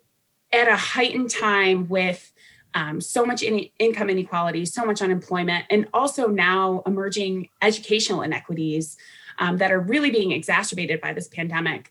[0.53, 2.33] at a heightened time with
[2.77, 8.99] um, so much in- income inequality, so much unemployment, and also now emerging educational inequities
[9.39, 11.91] um, that are really being exacerbated by this pandemic.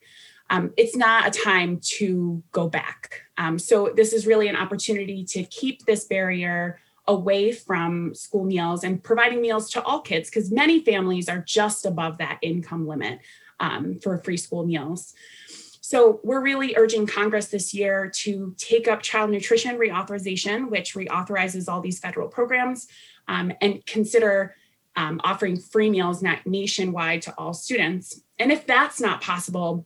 [0.51, 3.23] Um, it's not a time to go back.
[3.39, 8.83] Um, so, this is really an opportunity to keep this barrier away from school meals
[8.83, 13.19] and providing meals to all kids because many families are just above that income limit
[13.59, 15.15] um, for free school meals.
[15.87, 21.69] So we're really urging Congress this year to take up child nutrition reauthorization, which reauthorizes
[21.69, 22.87] all these federal programs,
[23.27, 24.55] um, and consider
[24.95, 28.19] um, offering free meals nationwide to all students.
[28.39, 29.85] And if that's not possible,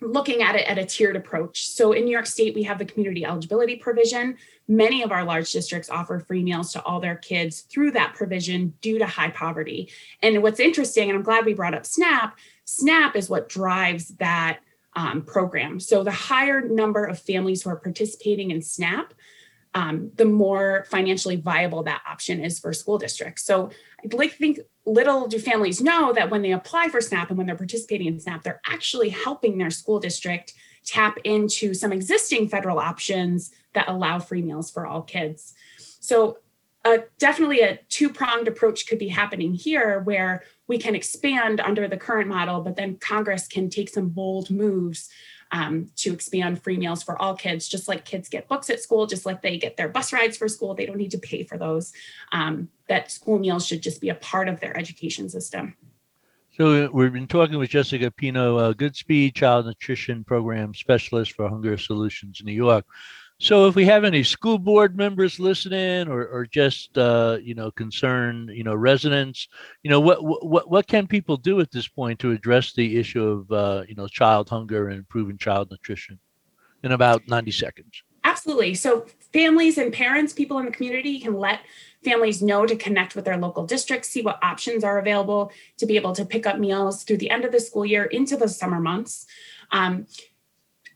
[0.00, 1.68] looking at it at a tiered approach.
[1.68, 4.38] So in New York State, we have the community eligibility provision.
[4.66, 8.72] Many of our large districts offer free meals to all their kids through that provision
[8.80, 9.90] due to high poverty.
[10.22, 12.34] And what's interesting, and I'm glad we brought up SNAP,
[12.64, 14.60] SNAP is what drives that
[14.96, 15.80] um, program.
[15.80, 19.14] So the higher number of families who are participating in SNAP,
[19.74, 23.44] um, the more financially viable that option is for school districts.
[23.44, 23.70] So
[24.04, 27.38] I'd like to think little do families know that when they apply for SNAP and
[27.38, 32.48] when they're participating in SNAP, they're actually helping their school district tap into some existing
[32.48, 35.54] federal options that allow free meals for all kids.
[35.78, 36.38] So
[37.18, 42.28] definitely a two-pronged approach could be happening here where we can expand under the current
[42.28, 45.08] model, but then Congress can take some bold moves
[45.50, 49.06] um, to expand free meals for all kids, just like kids get books at school,
[49.06, 50.74] just like they get their bus rides for school.
[50.74, 51.92] They don't need to pay for those.
[52.32, 55.76] Um, that school meals should just be a part of their education system.
[56.56, 61.76] So uh, we've been talking with Jessica Pino, Goodspeed Child Nutrition Program Specialist for Hunger
[61.76, 62.84] Solutions New York.
[63.40, 67.70] So if we have any school board members listening or, or just, uh, you know,
[67.72, 69.48] concerned, you know, residents,
[69.82, 73.24] you know, what, what, what can people do at this point to address the issue
[73.24, 76.18] of, uh, you know, child hunger and improving child nutrition
[76.84, 78.02] in about 90 seconds?
[78.22, 78.74] Absolutely.
[78.74, 81.60] So families and parents, people in the community can let
[82.04, 85.96] families know to connect with their local districts, see what options are available to be
[85.96, 88.80] able to pick up meals through the end of the school year into the summer
[88.80, 89.26] months.
[89.72, 90.06] Um,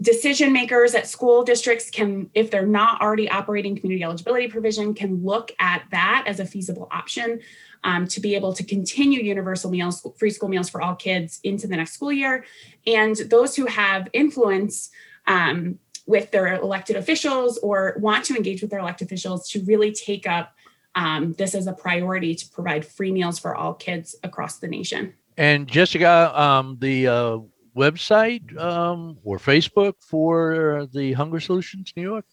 [0.01, 5.25] decision makers at school districts can, if they're not already operating community eligibility provision, can
[5.25, 7.41] look at that as a feasible option
[7.85, 11.67] um, to be able to continue universal meals, free school meals for all kids into
[11.67, 12.45] the next school year.
[12.87, 14.91] And those who have influence
[15.27, 19.93] um, with their elected officials or want to engage with their elected officials to really
[19.93, 20.55] take up
[20.95, 25.15] um, this as a priority to provide free meals for all kids across the nation.
[25.37, 27.39] And Jessica, um, the uh,
[27.79, 32.27] website um, or Facebook for the Hunger Solutions New York?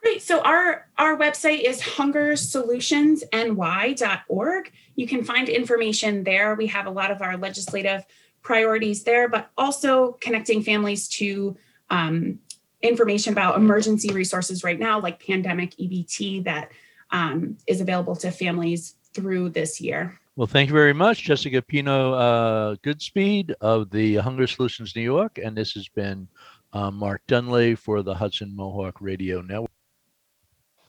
[0.00, 0.22] Great.
[0.22, 4.72] So our our website is hungersolutionsny.org.
[4.96, 6.54] You can find information there.
[6.56, 8.04] We have a lot of our legislative
[8.42, 11.56] priorities there, but also connecting families to
[11.88, 12.38] um,
[12.82, 16.70] information about emergency resources right now, like pandemic EBT, that
[17.10, 20.20] um, is available to families through this year.
[20.36, 25.38] Well, thank you very much, Jessica Pino uh, Goodspeed of the Hunger Solutions New York.
[25.38, 26.26] And this has been
[26.72, 29.70] uh, Mark Dunlea for the Hudson Mohawk Radio Network.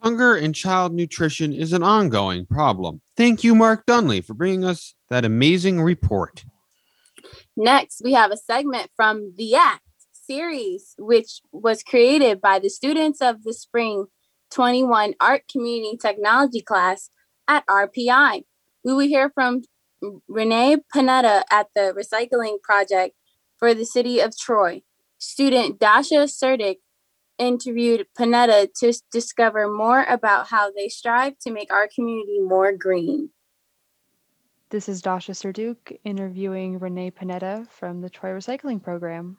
[0.02, 3.02] Hunger and child nutrition is an ongoing problem.
[3.18, 6.44] Thank you, Mark Dunlea, for bringing us that amazing report.
[7.56, 13.22] Next, we have a segment from the ACT series, which was created by the students
[13.22, 14.08] of the Spring
[14.50, 17.12] 21 Art Community Technology class
[17.48, 18.44] at RPI.
[18.86, 19.64] We will hear from
[20.28, 23.16] Renee Panetta at the Recycling Project
[23.58, 24.84] for the City of Troy.
[25.18, 26.78] Student Dasha Serdik
[27.40, 33.32] interviewed Panetta to discover more about how they strive to make our community more green.
[34.70, 39.38] This is Dasha Serduk interviewing Renee Panetta from the Troy Recycling Program.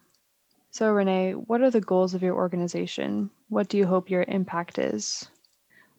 [0.72, 3.30] So, Renee, what are the goals of your organization?
[3.48, 5.30] What do you hope your impact is?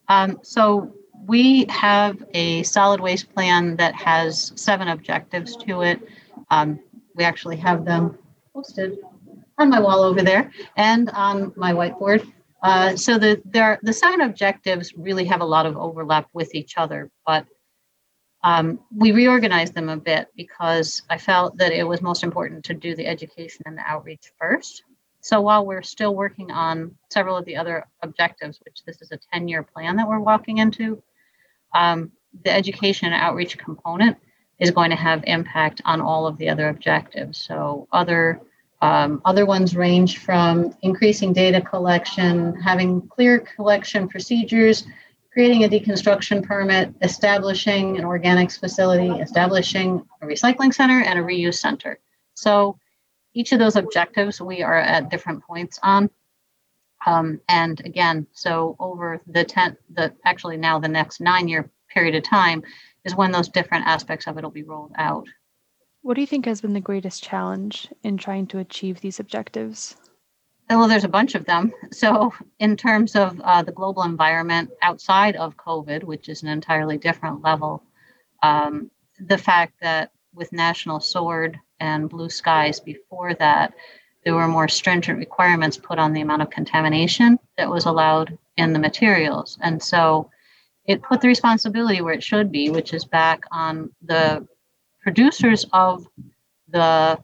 [0.10, 0.94] Um, so,
[1.26, 6.02] we have a solid waste plan that has seven objectives to it.
[6.50, 6.80] Um,
[7.16, 8.18] we actually have them
[8.54, 8.98] posted
[9.58, 12.32] on my wall over there and on my whiteboard.
[12.64, 16.78] Uh, so the there the seven objectives really have a lot of overlap with each
[16.78, 17.46] other, but
[18.44, 22.74] um, we reorganized them a bit because I felt that it was most important to
[22.74, 24.84] do the education and the outreach first.
[25.22, 29.20] So while we're still working on several of the other objectives, which this is a
[29.34, 31.02] 10 year plan that we're walking into,
[31.74, 32.12] um,
[32.44, 34.18] the education and outreach component
[34.60, 37.38] is going to have impact on all of the other objectives.
[37.38, 38.42] So other
[38.80, 44.86] um, other ones range from increasing data collection, having clear collection procedures,
[45.34, 51.56] creating a deconstruction permit, establishing an organics facility, establishing a recycling center and a reuse
[51.56, 52.00] center.
[52.36, 52.78] So
[53.34, 56.10] each of those objectives we are at different points on.
[57.08, 62.16] Um, and again, so over the 10, the actually now the next nine year period
[62.16, 62.62] of time
[63.06, 65.26] is when those different aspects of it will be rolled out.
[66.02, 69.96] What do you think has been the greatest challenge in trying to achieve these objectives?
[70.70, 71.72] Well, there's a bunch of them.
[71.94, 76.98] So, in terms of uh, the global environment outside of COVID, which is an entirely
[76.98, 77.84] different level,
[78.44, 83.74] um, the fact that with National Sword and Blue Skies before that,
[84.28, 88.74] there were more stringent requirements put on the amount of contamination that was allowed in
[88.74, 89.58] the materials.
[89.62, 90.30] And so
[90.84, 94.46] it put the responsibility where it should be, which is back on the
[95.02, 96.06] producers of
[96.68, 97.18] the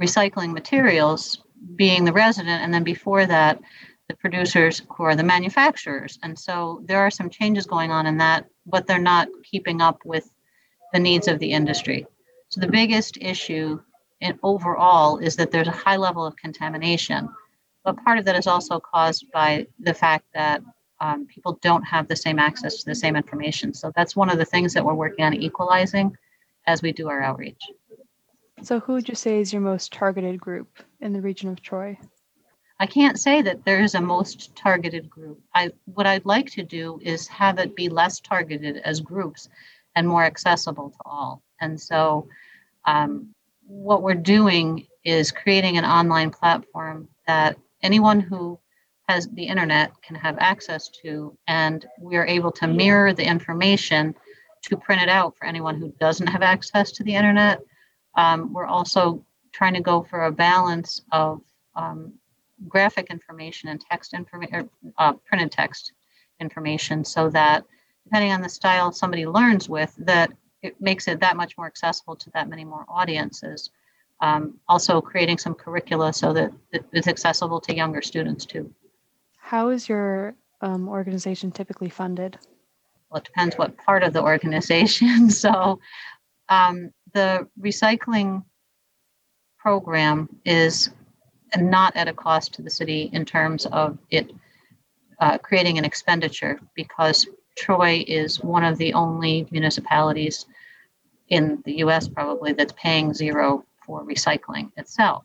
[0.00, 1.42] recycling materials
[1.74, 3.60] being the resident, and then before that,
[4.08, 6.18] the producers who are the manufacturers.
[6.22, 9.98] And so there are some changes going on in that, but they're not keeping up
[10.06, 10.30] with
[10.94, 12.06] the needs of the industry.
[12.48, 13.80] So the biggest issue
[14.20, 17.28] in overall is that there's a high level of contamination.
[17.84, 20.62] But part of that is also caused by the fact that
[21.00, 23.74] um, people don't have the same access to the same information.
[23.74, 26.16] So that's one of the things that we're working on equalizing
[26.66, 27.62] as we do our outreach.
[28.62, 31.98] So, who would you say is your most targeted group in the region of Troy?
[32.80, 35.40] I can't say that there is a most targeted group.
[35.54, 39.48] I what I'd like to do is have it be less targeted as groups
[39.94, 41.42] and more accessible to all.
[41.60, 42.28] And so,
[42.86, 43.34] um,
[43.66, 48.58] what we're doing is creating an online platform that anyone who
[49.08, 54.14] has the internet can have access to, and we are able to mirror the information
[54.62, 57.60] to print it out for anyone who doesn't have access to the internet.
[58.16, 61.40] Um, we're also trying to go for a balance of
[61.76, 62.12] um,
[62.68, 65.92] graphic information and text information, uh, printed text
[66.40, 67.64] information, so that
[68.04, 70.32] depending on the style somebody learns with, that
[70.62, 73.70] it makes it that much more accessible to that many more audiences.
[74.20, 76.50] Um, also, creating some curricula so that
[76.92, 78.72] it's accessible to younger students too.
[79.36, 82.38] How is your um, organization typically funded?
[83.10, 85.30] Well, it depends what part of the organization.
[85.44, 85.78] so,
[86.48, 88.44] um, the recycling
[89.58, 90.90] program is
[91.56, 94.30] not at a cost to the city in terms of it
[95.20, 97.26] uh, creating an expenditure because
[97.56, 100.46] Troy is one of the only municipalities
[101.28, 105.24] in the US probably that's paying zero for recycling itself.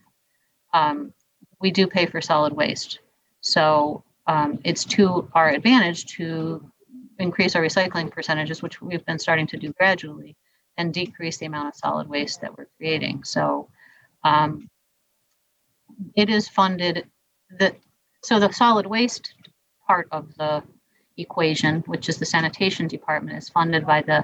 [0.73, 1.13] Um,
[1.59, 2.99] we do pay for solid waste.
[3.41, 6.63] So um, it's to our advantage to
[7.19, 10.35] increase our recycling percentages, which we've been starting to do gradually,
[10.77, 13.23] and decrease the amount of solid waste that we're creating.
[13.23, 13.67] So
[14.23, 14.69] um,
[16.15, 17.05] it is funded
[17.59, 17.75] that
[18.23, 19.33] so the solid waste
[19.87, 20.63] part of the
[21.17, 24.23] equation, which is the sanitation department, is funded by the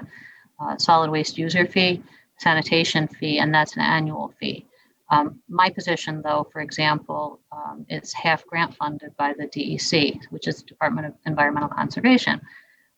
[0.60, 2.02] uh, solid waste user fee,
[2.38, 4.66] sanitation fee, and that's an annual fee.
[5.10, 10.46] Um, my position, though, for example, um, is half grant funded by the DEC, which
[10.46, 12.40] is the Department of Environmental Conservation.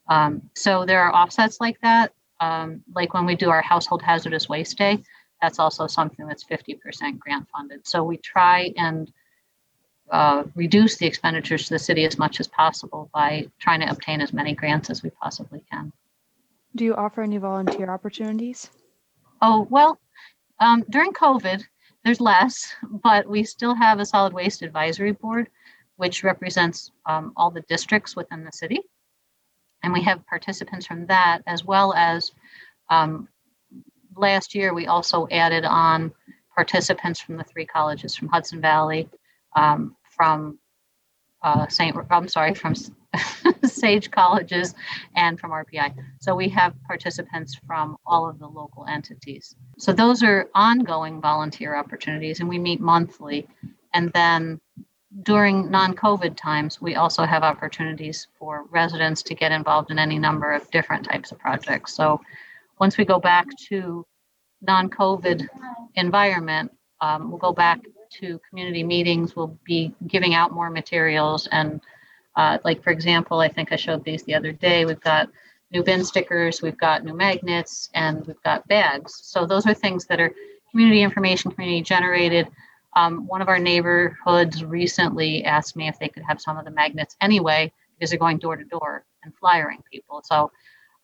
[0.08, 2.12] Um, so there are offsets like that.
[2.40, 5.02] Um, like when we do our Household Hazardous Waste Day,
[5.40, 7.86] that's also something that's 50% grant funded.
[7.86, 9.10] So we try and
[10.10, 14.20] uh, reduce the expenditures to the city as much as possible by trying to obtain
[14.20, 15.92] as many grants as we possibly can.
[16.76, 18.70] Do you offer any volunteer opportunities?
[19.42, 19.98] Oh, well,
[20.58, 21.62] um, during COVID,
[22.04, 25.48] there's less, but we still have a solid waste advisory board,
[25.96, 28.80] which represents um, all the districts within the city.
[29.82, 32.32] And we have participants from that, as well as
[32.90, 33.28] um,
[34.16, 36.12] last year, we also added on
[36.54, 39.08] participants from the three colleges from Hudson Valley,
[39.56, 40.58] um, from
[41.42, 41.96] uh, St.
[42.10, 42.74] I'm sorry, from
[43.64, 44.74] Sage colleges
[45.16, 45.94] and from RPI.
[46.20, 49.56] So we have participants from all of the local entities.
[49.78, 53.48] So those are ongoing volunteer opportunities, and we meet monthly.
[53.94, 54.60] And then
[55.22, 60.18] during non COVID times, we also have opportunities for residents to get involved in any
[60.18, 61.94] number of different types of projects.
[61.94, 62.20] So
[62.78, 64.04] once we go back to
[64.60, 65.48] non COVID
[65.94, 67.80] environment, um, we'll go back
[68.18, 69.36] to community meetings.
[69.36, 71.48] We'll be giving out more materials.
[71.52, 71.80] And,
[72.36, 74.84] uh, like, for example, I think I showed these the other day.
[74.84, 75.30] We've got
[75.72, 79.20] new bin stickers, we've got new magnets, and we've got bags.
[79.22, 80.34] So, those are things that are
[80.70, 82.48] community information, community generated.
[82.96, 86.70] Um, one of our neighborhoods recently asked me if they could have some of the
[86.72, 90.22] magnets anyway, because they're going door to door and flyering people.
[90.24, 90.50] So,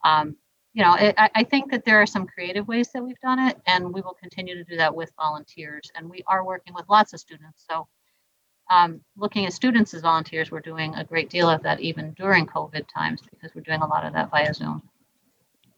[0.05, 0.37] um,
[0.77, 3.39] you know, it, I, I think that there are some creative ways that we've done
[3.39, 5.91] it, and we will continue to do that with volunteers.
[5.95, 7.65] And we are working with lots of students.
[7.67, 7.89] So,
[8.71, 12.45] um, looking at students as volunteers, we're doing a great deal of that even during
[12.47, 14.83] COVID times because we're doing a lot of that via Zoom.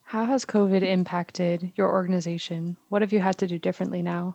[0.02, 2.76] How has COVID impacted your organization?
[2.88, 4.34] What have you had to do differently now?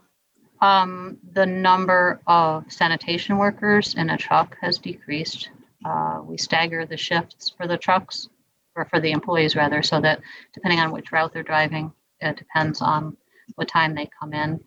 [0.62, 5.50] Um, the number of sanitation workers in a truck has decreased.
[5.84, 8.30] Uh, we stagger the shifts for the trucks
[8.76, 10.22] or for the employees rather, so that
[10.54, 13.16] depending on which route they're driving, it depends on
[13.56, 14.60] what time they come in.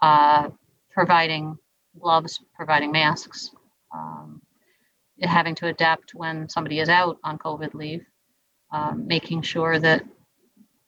[0.00, 0.48] Uh,
[0.90, 1.56] providing
[1.98, 3.50] gloves, providing masks,
[3.94, 4.40] um,
[5.20, 8.04] having to adapt when somebody is out on COVID leave,
[8.72, 10.04] um, making sure that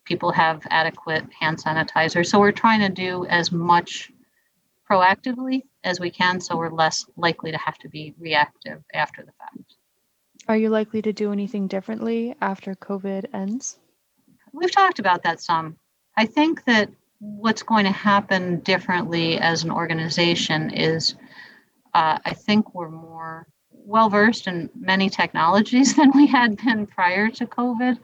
[0.04, 2.26] people have adequate hand sanitizer.
[2.26, 4.10] So we're trying to do as much
[4.90, 9.32] proactively as we can so we're less likely to have to be reactive after the
[9.32, 9.76] fact.
[10.46, 13.78] Are you likely to do anything differently after COVID ends?
[14.52, 15.76] We've talked about that some.
[16.16, 21.14] I think that what's going to happen differently as an organization is
[21.94, 27.28] uh, I think we're more well versed in many technologies than we had been prior
[27.30, 27.98] to COVID.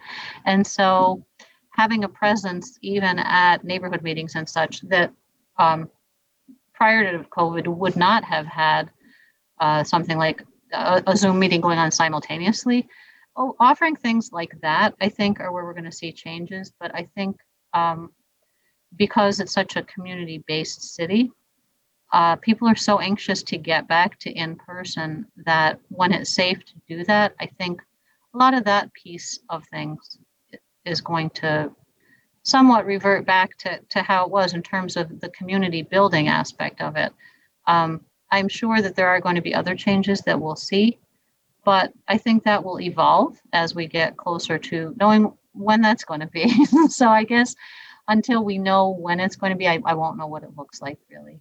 [0.46, 1.24] And so
[1.72, 5.12] having a presence even at neighborhood meetings and such that
[5.58, 5.90] um,
[6.72, 8.90] prior to COVID would not have had
[9.60, 10.42] uh, something like
[10.72, 12.88] a, a, Zoom meeting going on simultaneously.
[13.36, 16.72] Oh, offering things like that, I think, are where we're going to see changes.
[16.80, 17.36] But I think
[17.74, 18.10] um,
[18.96, 21.30] because it's such a community based city,
[22.12, 26.58] uh, people are so anxious to get back to in person that when it's safe
[26.64, 27.80] to do that, I think
[28.34, 30.18] a lot of that piece of things
[30.84, 31.70] is going to
[32.42, 36.80] somewhat revert back to, to how it was in terms of the community building aspect
[36.80, 37.12] of it.
[37.66, 38.00] Um,
[38.30, 40.98] I'm sure that there are going to be other changes that we'll see,
[41.64, 46.20] but I think that will evolve as we get closer to knowing when that's going
[46.20, 46.64] to be.
[46.88, 47.54] so I guess
[48.08, 50.80] until we know when it's going to be, I, I won't know what it looks
[50.80, 51.40] like really.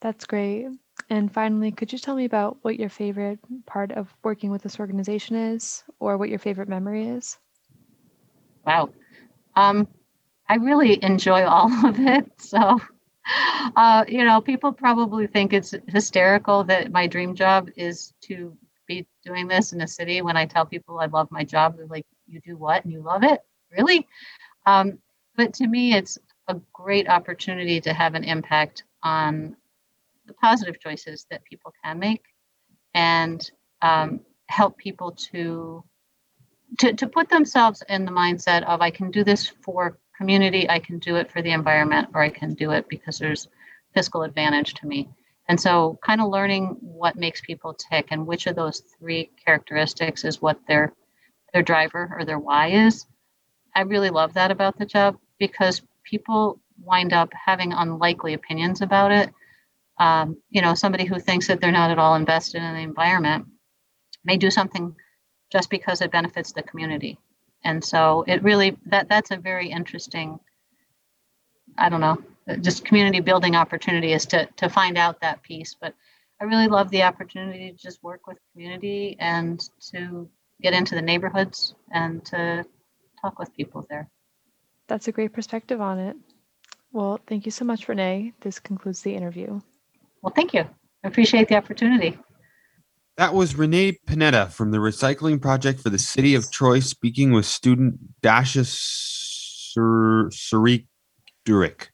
[0.00, 0.68] That's great.
[1.10, 4.80] And finally, could you tell me about what your favorite part of working with this
[4.80, 7.38] organization is, or what your favorite memory is?
[8.64, 8.90] Wow.
[9.54, 9.88] Um,
[10.48, 12.30] I really enjoy all of it.
[12.40, 12.80] So,
[13.76, 18.56] uh, you know, people probably think it's hysterical that my dream job is to
[18.86, 20.22] be doing this in a city.
[20.22, 22.84] When I tell people I love my job, they're like, "You do what?
[22.84, 23.40] And you love it?
[23.70, 24.06] Really?"
[24.64, 24.98] Um,
[25.36, 26.18] but to me, it's
[26.48, 29.56] a great opportunity to have an impact on
[30.26, 32.22] the positive choices that people can make
[32.94, 33.50] and
[33.82, 35.84] um, help people to,
[36.78, 40.78] to to put themselves in the mindset of I can do this for community, I
[40.78, 43.48] can do it for the environment, or I can do it because there's
[43.94, 45.08] fiscal advantage to me.
[45.48, 50.24] And so kind of learning what makes people tick and which of those three characteristics
[50.24, 50.92] is what their
[51.52, 53.06] their driver or their why is.
[53.74, 59.12] I really love that about the job because people wind up having unlikely opinions about
[59.12, 59.30] it
[59.98, 63.46] um, you know, somebody who thinks that they're not at all invested in the environment
[64.24, 64.94] may do something
[65.50, 67.18] just because it benefits the community.
[67.66, 70.38] And so it really that that's a very interesting,
[71.76, 72.16] I don't know,
[72.60, 75.74] just community building opportunity is to to find out that piece.
[75.74, 75.92] But
[76.40, 79.60] I really love the opportunity to just work with community and
[79.90, 80.28] to
[80.62, 82.64] get into the neighborhoods and to
[83.20, 84.08] talk with people there.
[84.86, 86.16] That's a great perspective on it.
[86.92, 88.32] Well, thank you so much, Renee.
[88.42, 89.60] This concludes the interview.
[90.22, 90.60] Well, thank you.
[91.02, 92.16] I appreciate the opportunity.
[93.16, 97.46] That was Renee Panetta from the Recycling Project for the City of Troy speaking with
[97.46, 100.86] student Dasha Sarik
[101.46, 101.86] Durek.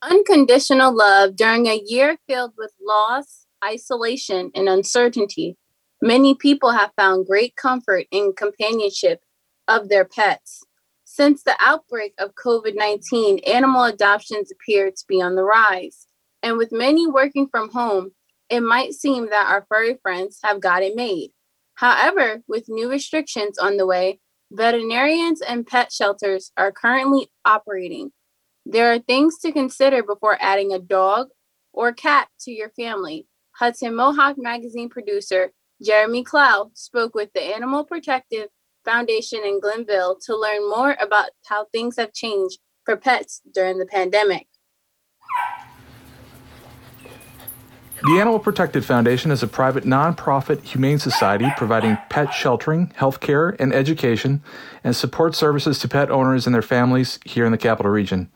[0.00, 5.58] Unconditional love during a year filled with loss, isolation, and uncertainty.
[6.00, 9.20] Many people have found great comfort in companionship
[9.68, 10.64] of their pets.
[11.04, 16.06] Since the outbreak of COVID 19, animal adoptions appear to be on the rise.
[16.42, 18.12] And with many working from home,
[18.48, 21.30] it might seem that our furry friends have got it made.
[21.74, 24.20] However, with new restrictions on the way,
[24.52, 28.12] veterinarians and pet shelters are currently operating.
[28.64, 31.28] There are things to consider before adding a dog
[31.72, 33.26] or cat to your family.
[33.52, 38.48] Hudson Mohawk magazine producer Jeremy Clowe spoke with the Animal Protective
[38.84, 43.86] Foundation in Glenville to learn more about how things have changed for pets during the
[43.86, 44.46] pandemic.
[48.06, 53.56] The Animal Protective Foundation is a private nonprofit humane society providing pet sheltering, health care,
[53.58, 54.42] and education,
[54.84, 58.30] and support services to pet owners and their families here in the capital region.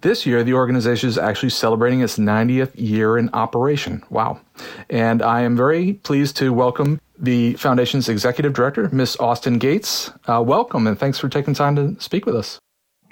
[0.00, 4.02] This year, the organization is actually celebrating its 90th year in operation.
[4.08, 4.40] Wow.
[4.88, 10.12] And I am very pleased to welcome the foundation's executive director, Miss Austin Gates.
[10.26, 12.58] Uh, welcome, and thanks for taking time to speak with us.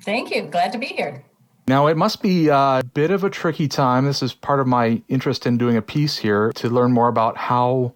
[0.07, 0.45] Thank you.
[0.45, 1.22] Glad to be here.
[1.68, 4.04] Now, it must be a bit of a tricky time.
[4.04, 7.36] This is part of my interest in doing a piece here to learn more about
[7.36, 7.94] how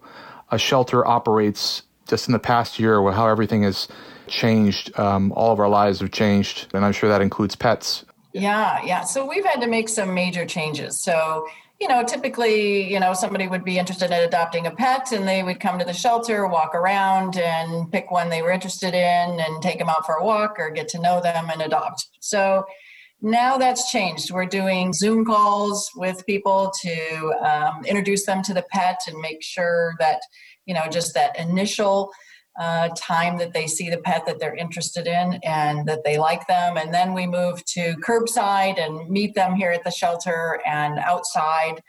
[0.51, 3.89] a shelter operates just in the past year, how everything has
[4.27, 4.97] changed.
[4.97, 8.05] Um, all of our lives have changed, and I'm sure that includes pets.
[8.33, 9.03] Yeah, yeah.
[9.03, 10.99] So we've had to make some major changes.
[10.99, 11.47] So,
[11.81, 15.43] you know, typically, you know, somebody would be interested in adopting a pet and they
[15.43, 19.61] would come to the shelter, walk around and pick one they were interested in and
[19.61, 22.07] take them out for a walk or get to know them and adopt.
[22.19, 22.65] So,
[23.21, 24.31] now that's changed.
[24.31, 29.41] We're doing Zoom calls with people to um, introduce them to the pet and make
[29.41, 30.21] sure that,
[30.65, 32.11] you know, just that initial
[32.59, 36.47] uh, time that they see the pet that they're interested in and that they like
[36.47, 36.77] them.
[36.77, 41.81] And then we move to curbside and meet them here at the shelter and outside.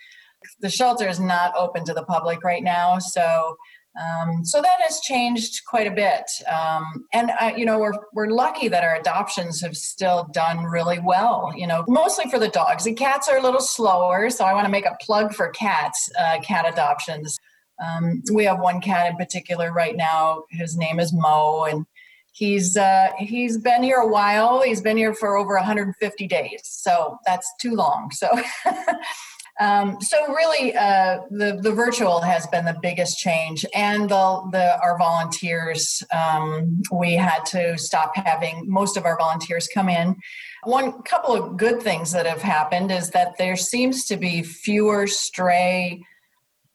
[0.60, 2.98] The shelter is not open to the public right now.
[2.98, 3.56] So
[3.98, 6.24] Um, so that has changed quite a bit.
[6.46, 11.00] Um, and, uh, you know, we're, we're lucky that our adoptions have still done really
[11.00, 12.84] well, you know, mostly for the dogs.
[12.84, 14.30] The cats are a little slower.
[14.30, 17.38] So I want to make a plug for cats, uh, cat adoptions.
[17.84, 20.44] Um, we have one cat in particular right now.
[20.50, 21.86] His name is Mo, and
[22.32, 24.62] he's uh, he's been here a while.
[24.62, 28.10] He's been here for over 150 days, so that's too long.
[28.10, 28.28] So
[29.60, 34.80] Um, so really, uh, the the virtual has been the biggest change, and the, the
[34.80, 36.02] our volunteers.
[36.14, 40.16] Um, we had to stop having most of our volunteers come in.
[40.62, 45.06] One couple of good things that have happened is that there seems to be fewer
[45.06, 46.02] stray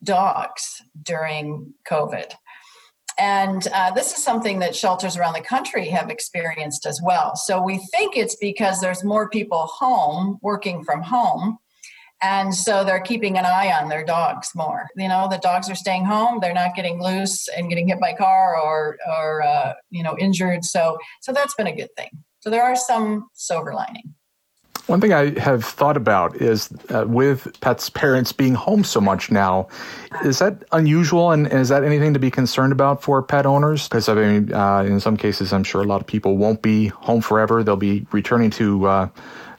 [0.04, 2.34] dogs during COVID.
[3.20, 7.36] And uh, this is something that shelters around the country have experienced as well.
[7.36, 11.60] So we think it's because there's more people home working from home
[12.24, 14.88] and so they're keeping an eye on their dogs more.
[14.96, 16.40] You know the dogs are staying home.
[16.42, 20.64] They're not getting loose and getting hit by car or or uh, you know injured.
[20.64, 22.10] So so that's been a good thing.
[22.40, 24.14] So there are some silver lining.
[24.88, 29.32] One thing I have thought about is uh, with pets' parents being home so much
[29.32, 29.70] now,
[30.26, 31.32] is that unusual?
[31.32, 33.88] And is that anything to be concerned about for pet owners?
[33.88, 36.88] Because I mean, uh, in some cases, I'm sure a lot of people won't be
[36.88, 37.64] home forever.
[37.64, 39.10] They'll be returning to uh,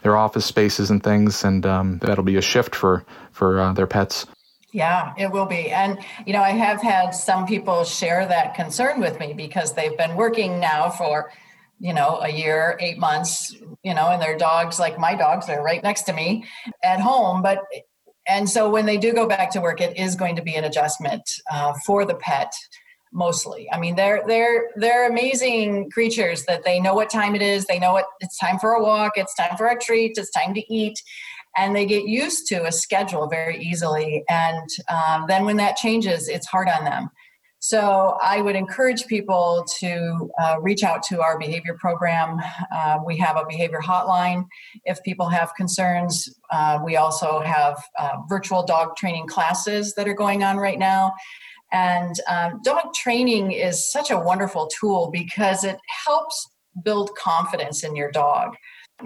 [0.04, 3.88] their office spaces and things, and um, that'll be a shift for for uh, their
[3.88, 4.26] pets.
[4.70, 5.70] Yeah, it will be.
[5.70, 9.96] And, you know, I have had some people share that concern with me because they've
[9.96, 11.30] been working now for,
[11.78, 15.62] you know, a year, eight months, you know, and their dogs, like my dogs, are
[15.62, 16.44] right next to me
[16.82, 17.40] at home.
[17.40, 17.60] But,
[18.26, 20.64] and so when they do go back to work, it is going to be an
[20.64, 22.52] adjustment uh, for the pet
[23.14, 23.68] mostly.
[23.72, 27.64] I mean, they're they're they're amazing creatures that they know what time it is.
[27.64, 29.12] They know what it's time for a walk.
[29.16, 30.18] It's time for a treat.
[30.18, 31.00] It's time to eat,
[31.56, 34.24] and they get used to a schedule very easily.
[34.28, 37.10] And um, then when that changes, it's hard on them.
[37.60, 42.38] So I would encourage people to uh, reach out to our behavior program.
[42.70, 44.44] Uh, we have a behavior hotline
[44.84, 46.28] if people have concerns.
[46.50, 51.14] Uh, we also have uh, virtual dog training classes that are going on right now.
[51.74, 56.48] And um, dog training is such a wonderful tool because it helps
[56.84, 58.54] build confidence in your dog.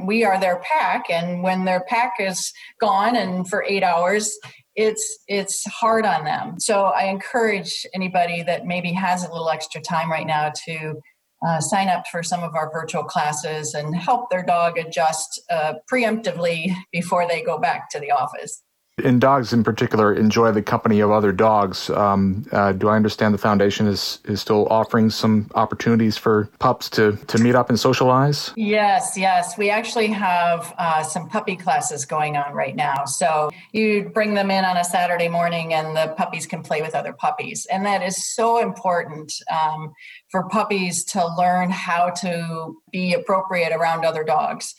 [0.05, 4.39] We are their pack, and when their pack is gone and for eight hours,
[4.77, 6.61] it's it's hard on them.
[6.61, 11.01] So I encourage anybody that maybe has a little extra time right now to
[11.47, 15.75] uh, sign up for some of our virtual classes and help their dog adjust uh,
[15.91, 18.63] preemptively before they go back to the office
[19.05, 21.91] and dogs in particular enjoy the company of other dogs.
[21.91, 26.89] Um, uh, do I understand the foundation is is still offering some opportunities for pups
[26.91, 28.53] to to meet up and socialize?
[28.57, 29.57] Yes, yes.
[29.59, 33.05] We actually have uh, some puppy classes going on right now.
[33.05, 36.95] So you bring them in on a Saturday morning, and the puppies can play with
[36.95, 39.93] other puppies, and that is so important um,
[40.31, 44.75] for puppies to learn how to be appropriate around other dogs.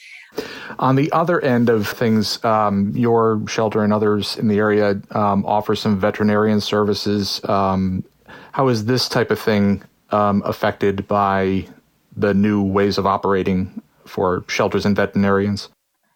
[0.77, 5.45] On the other end of things, um, your shelter and others in the area um,
[5.45, 7.41] offer some veterinarian services.
[7.45, 8.03] Um,
[8.51, 11.67] how is this type of thing um, affected by
[12.15, 15.69] the new ways of operating for shelters and veterinarians?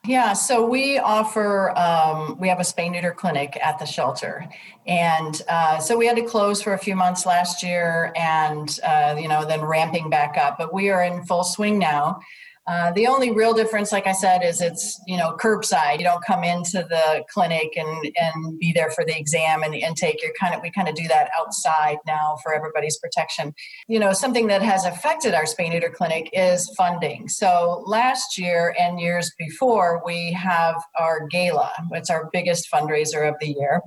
[0.06, 4.50] Yeah, so we offer, um, we have a spay neuter clinic at the shelter.
[4.86, 9.16] And uh, so we had to close for a few months last year and, uh,
[9.18, 10.58] you know, then ramping back up.
[10.58, 12.20] But we are in full swing now.
[12.66, 15.98] Uh, the only real difference, like I said, is it's you know curbside.
[15.98, 19.82] You don't come into the clinic and and be there for the exam and the
[19.82, 20.22] intake.
[20.24, 23.54] You're kind of we kind of do that outside now for everybody's protection.
[23.90, 27.28] You know something that has affected our spay neuter clinic is funding.
[27.28, 31.72] So last year and years before, we have our gala.
[31.92, 33.82] It's our biggest fundraiser of the year,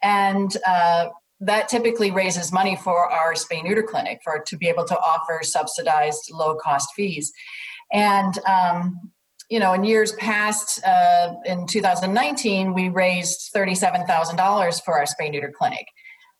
[0.00, 1.08] and uh,
[1.40, 5.40] that typically raises money for our spay neuter clinic for to be able to offer
[5.42, 7.32] subsidized low cost fees
[7.92, 9.10] and, um,
[9.50, 15.52] you know, in years past, uh, in 2019, we raised $37,000 for our spay neuter
[15.56, 15.86] clinic.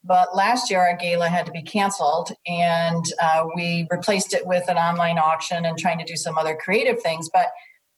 [0.05, 4.69] But last year, our gala had to be canceled, and uh, we replaced it with
[4.69, 7.29] an online auction and trying to do some other creative things.
[7.33, 7.49] But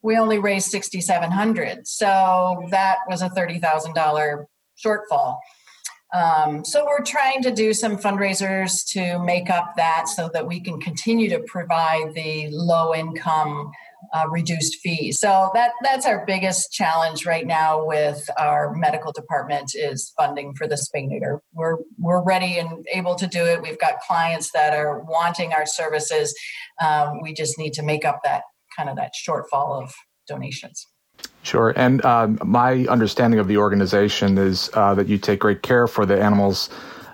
[0.03, 4.45] we only raised 6,700, so that was a $30,000
[4.85, 5.39] shortfall.
[6.15, 10.61] Um, so we're trying to do some fundraisers to make up that so that we
[10.61, 13.73] can continue to provide the low income
[14.13, 15.19] uh, reduced fees.
[15.19, 20.69] So that that's our biggest challenge right now with our medical department is funding for
[20.69, 21.43] the spay neuter.
[21.53, 23.61] We're we're ready and able to do it.
[23.61, 26.33] We've got clients that are wanting our services.
[26.81, 28.43] Um, we just need to make up that
[28.77, 29.93] kind of that shortfall of
[30.29, 30.87] donations.
[31.45, 31.75] Sure.
[31.77, 36.07] And um, my understanding of the organization is uh, that you take great care for
[36.07, 36.71] the animals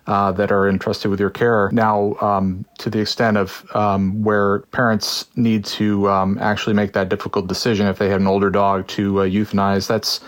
[0.07, 1.69] uh, that are entrusted with your care.
[1.73, 7.09] Now, um, to the extent of um, where parents need to um, actually make that
[7.09, 10.19] difficult decision if they have an older dog to uh, euthanize, that's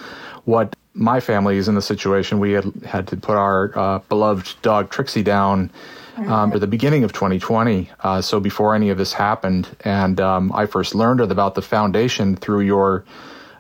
[0.44, 2.40] what my family is in the situation.
[2.40, 5.70] We had had to put our uh, beloved dog Trixie down
[6.16, 7.88] um, at the beginning of 2020.
[8.00, 12.36] Uh, so before any of this happened, and um, I first learned about the foundation
[12.36, 13.04] through your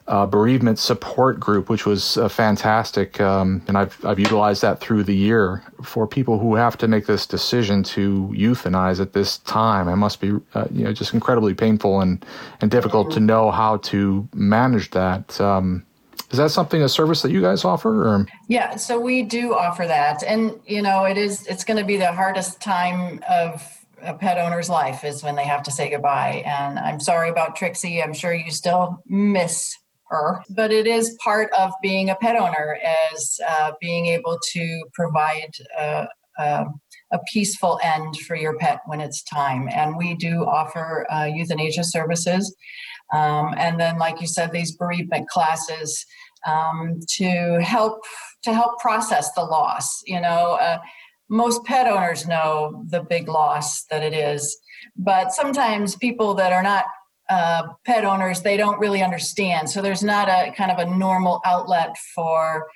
[0.08, 5.04] uh, bereavement support group, which was uh, fantastic, um, and I've I've utilized that through
[5.04, 9.88] the year for people who have to make this decision to euthanize at this time.
[9.88, 12.24] It must be uh, you know just incredibly painful and
[12.60, 15.40] and difficult to know how to manage that.
[15.40, 15.86] Um,
[16.32, 18.08] is that something a service that you guys offer?
[18.08, 18.26] Or?
[18.48, 21.96] Yeah, so we do offer that, and you know, it is it's going to be
[21.96, 23.62] the hardest time of
[24.02, 26.42] a pet owner's life is when they have to say goodbye.
[26.44, 28.02] And I'm sorry about Trixie.
[28.02, 29.76] I'm sure you still miss
[30.50, 32.78] but it is part of being a pet owner
[33.12, 35.50] as uh, being able to provide.
[35.78, 36.06] Uh,
[36.38, 36.64] uh,
[37.12, 39.68] a peaceful end for your pet when it's time.
[39.70, 42.54] And we do offer uh, euthanasia services.
[43.12, 46.04] Um, and then, like you said, these bereavement classes
[46.46, 48.02] um, to help
[48.42, 50.02] to help process the loss.
[50.06, 50.78] You know, uh,
[51.28, 54.56] most pet owners know the big loss that it is,
[54.96, 56.86] but sometimes people that are not
[57.32, 59.70] uh, pet owners they don't really understand.
[59.70, 62.66] So there's not a kind of a normal outlet for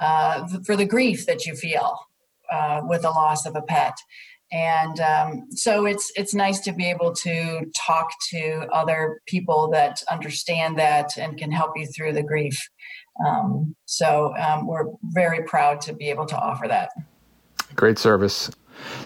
[0.00, 1.98] uh, for the grief that you feel
[2.50, 3.94] uh, with the loss of a pet.
[4.52, 10.02] And um, so it's it's nice to be able to talk to other people that
[10.10, 12.58] understand that and can help you through the grief.
[13.26, 16.88] Um, so um, we're very proud to be able to offer that.
[17.74, 18.50] Great service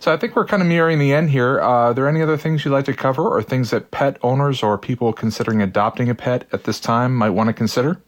[0.00, 2.36] so i think we're kind of nearing the end here uh, are there any other
[2.36, 6.14] things you'd like to cover or things that pet owners or people considering adopting a
[6.14, 8.00] pet at this time might want to consider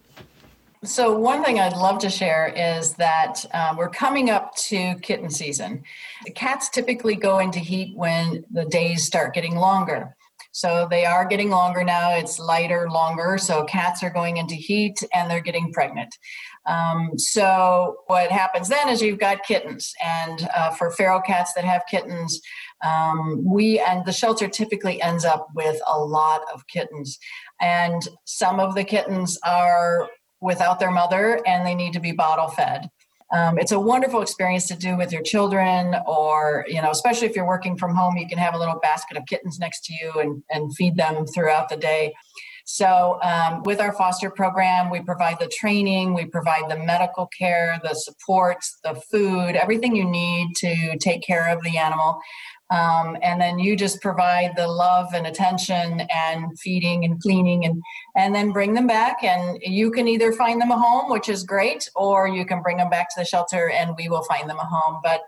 [0.85, 5.31] so, one thing I'd love to share is that um, we're coming up to kitten
[5.31, 5.85] season.
[6.25, 10.16] The cats typically go into heat when the days start getting longer.
[10.51, 12.16] So, they are getting longer now.
[12.16, 13.39] It's lighter, longer.
[13.39, 16.18] So, cats are going into heat and they're getting pregnant.
[16.67, 19.93] Um, so, what happens then is you've got kittens.
[20.05, 22.41] And uh, for feral cats that have kittens,
[22.85, 27.19] um, we and the shelter typically ends up with a lot of kittens.
[27.61, 30.09] And some of the kittens are
[30.41, 32.89] without their mother and they need to be bottle fed.
[33.33, 37.35] Um, it's a wonderful experience to do with your children, or, you know, especially if
[37.35, 40.13] you're working from home, you can have a little basket of kittens next to you
[40.17, 42.13] and, and feed them throughout the day.
[42.73, 47.79] So, um, with our foster program, we provide the training, we provide the medical care,
[47.85, 52.18] the supports, the food, everything you need to take care of the animal.
[52.70, 57.83] Um, and then you just provide the love and attention and feeding and cleaning and
[58.16, 59.23] and then bring them back.
[59.23, 62.79] And you can either find them a home which is great or you can bring
[62.79, 65.01] them back to the shelter and we will find them a home.
[65.05, 65.20] But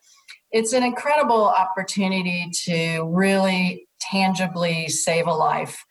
[0.50, 5.84] it's an incredible opportunity to really tangibly save a life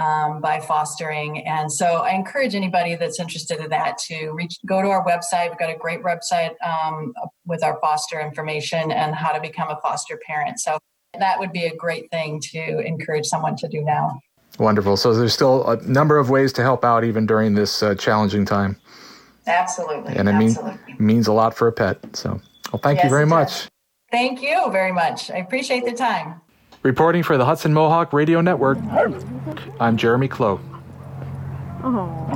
[0.00, 1.46] um, by fostering.
[1.46, 5.50] And so I encourage anybody that's interested in that to reach, go to our website.
[5.50, 7.12] We've got a great website um,
[7.44, 10.58] with our foster information and how to become a foster parent.
[10.58, 10.78] So
[11.18, 14.18] that would be a great thing to encourage someone to do now.
[14.58, 14.96] Wonderful.
[14.96, 18.44] So there's still a number of ways to help out even during this uh, challenging
[18.44, 18.76] time.
[19.46, 20.16] Absolutely.
[20.16, 20.56] And it mean,
[20.98, 21.98] means a lot for a pet.
[22.16, 22.40] So,
[22.72, 23.68] well, thank yes, you very much.
[24.10, 25.30] Thank you very much.
[25.30, 26.40] I appreciate the time.
[26.82, 28.78] Reporting for the Hudson Mohawk Radio Network,
[29.78, 30.58] I'm Jeremy Clowe.
[31.82, 32.26] Oh.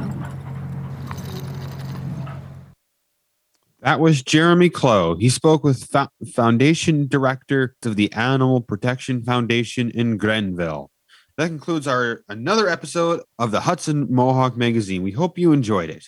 [3.80, 5.16] That was Jeremy Clowe.
[5.16, 10.90] He spoke with Fo- Foundation Director of the Animal Protection Foundation in Glenville.
[11.38, 15.02] That concludes our another episode of the Hudson Mohawk Magazine.
[15.02, 16.04] We hope you enjoyed it.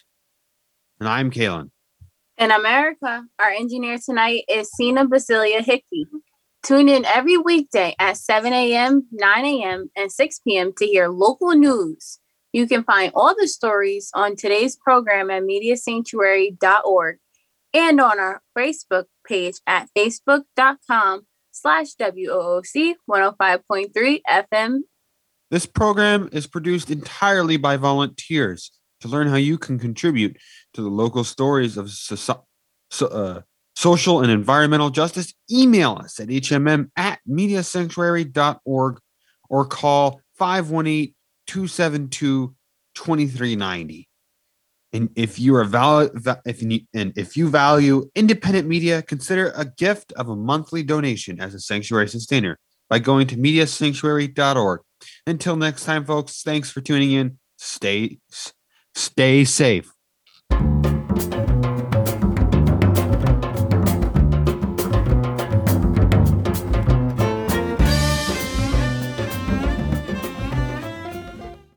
[1.01, 1.71] And I'm Caelan.
[2.39, 6.07] And Erika, our engineer tonight is Sina Basilia Hickey.
[6.67, 10.73] Tune in every weekday at 7 a.m., 9 a.m., and 6 p.m.
[10.79, 12.19] to hear local news.
[12.53, 17.19] You can find all the stories on today's program at mediasanctuary.org
[17.73, 24.81] and on our Facebook page at facebook.com slash WOOC 105.3 FM.
[25.53, 28.73] This program is produced entirely by volunteers.
[29.03, 30.37] To learn how you can contribute
[30.75, 32.45] to the local stories of so,
[32.91, 33.43] so, uh,
[33.77, 38.99] social and environmental justice, email us at hmm at mediasanctuary.org
[39.49, 41.15] or call 518
[41.47, 42.55] 272
[42.95, 44.09] 2390.
[44.93, 46.13] And if you are valid,
[46.47, 51.41] if you and if you value independent media, consider a gift of a monthly donation
[51.41, 52.59] as a sanctuary sustainer
[52.89, 54.81] by going to mediasanctuary.org.
[55.27, 57.39] Until next time, folks, thanks for tuning in.
[57.59, 58.19] Stay
[58.95, 59.96] stay safe.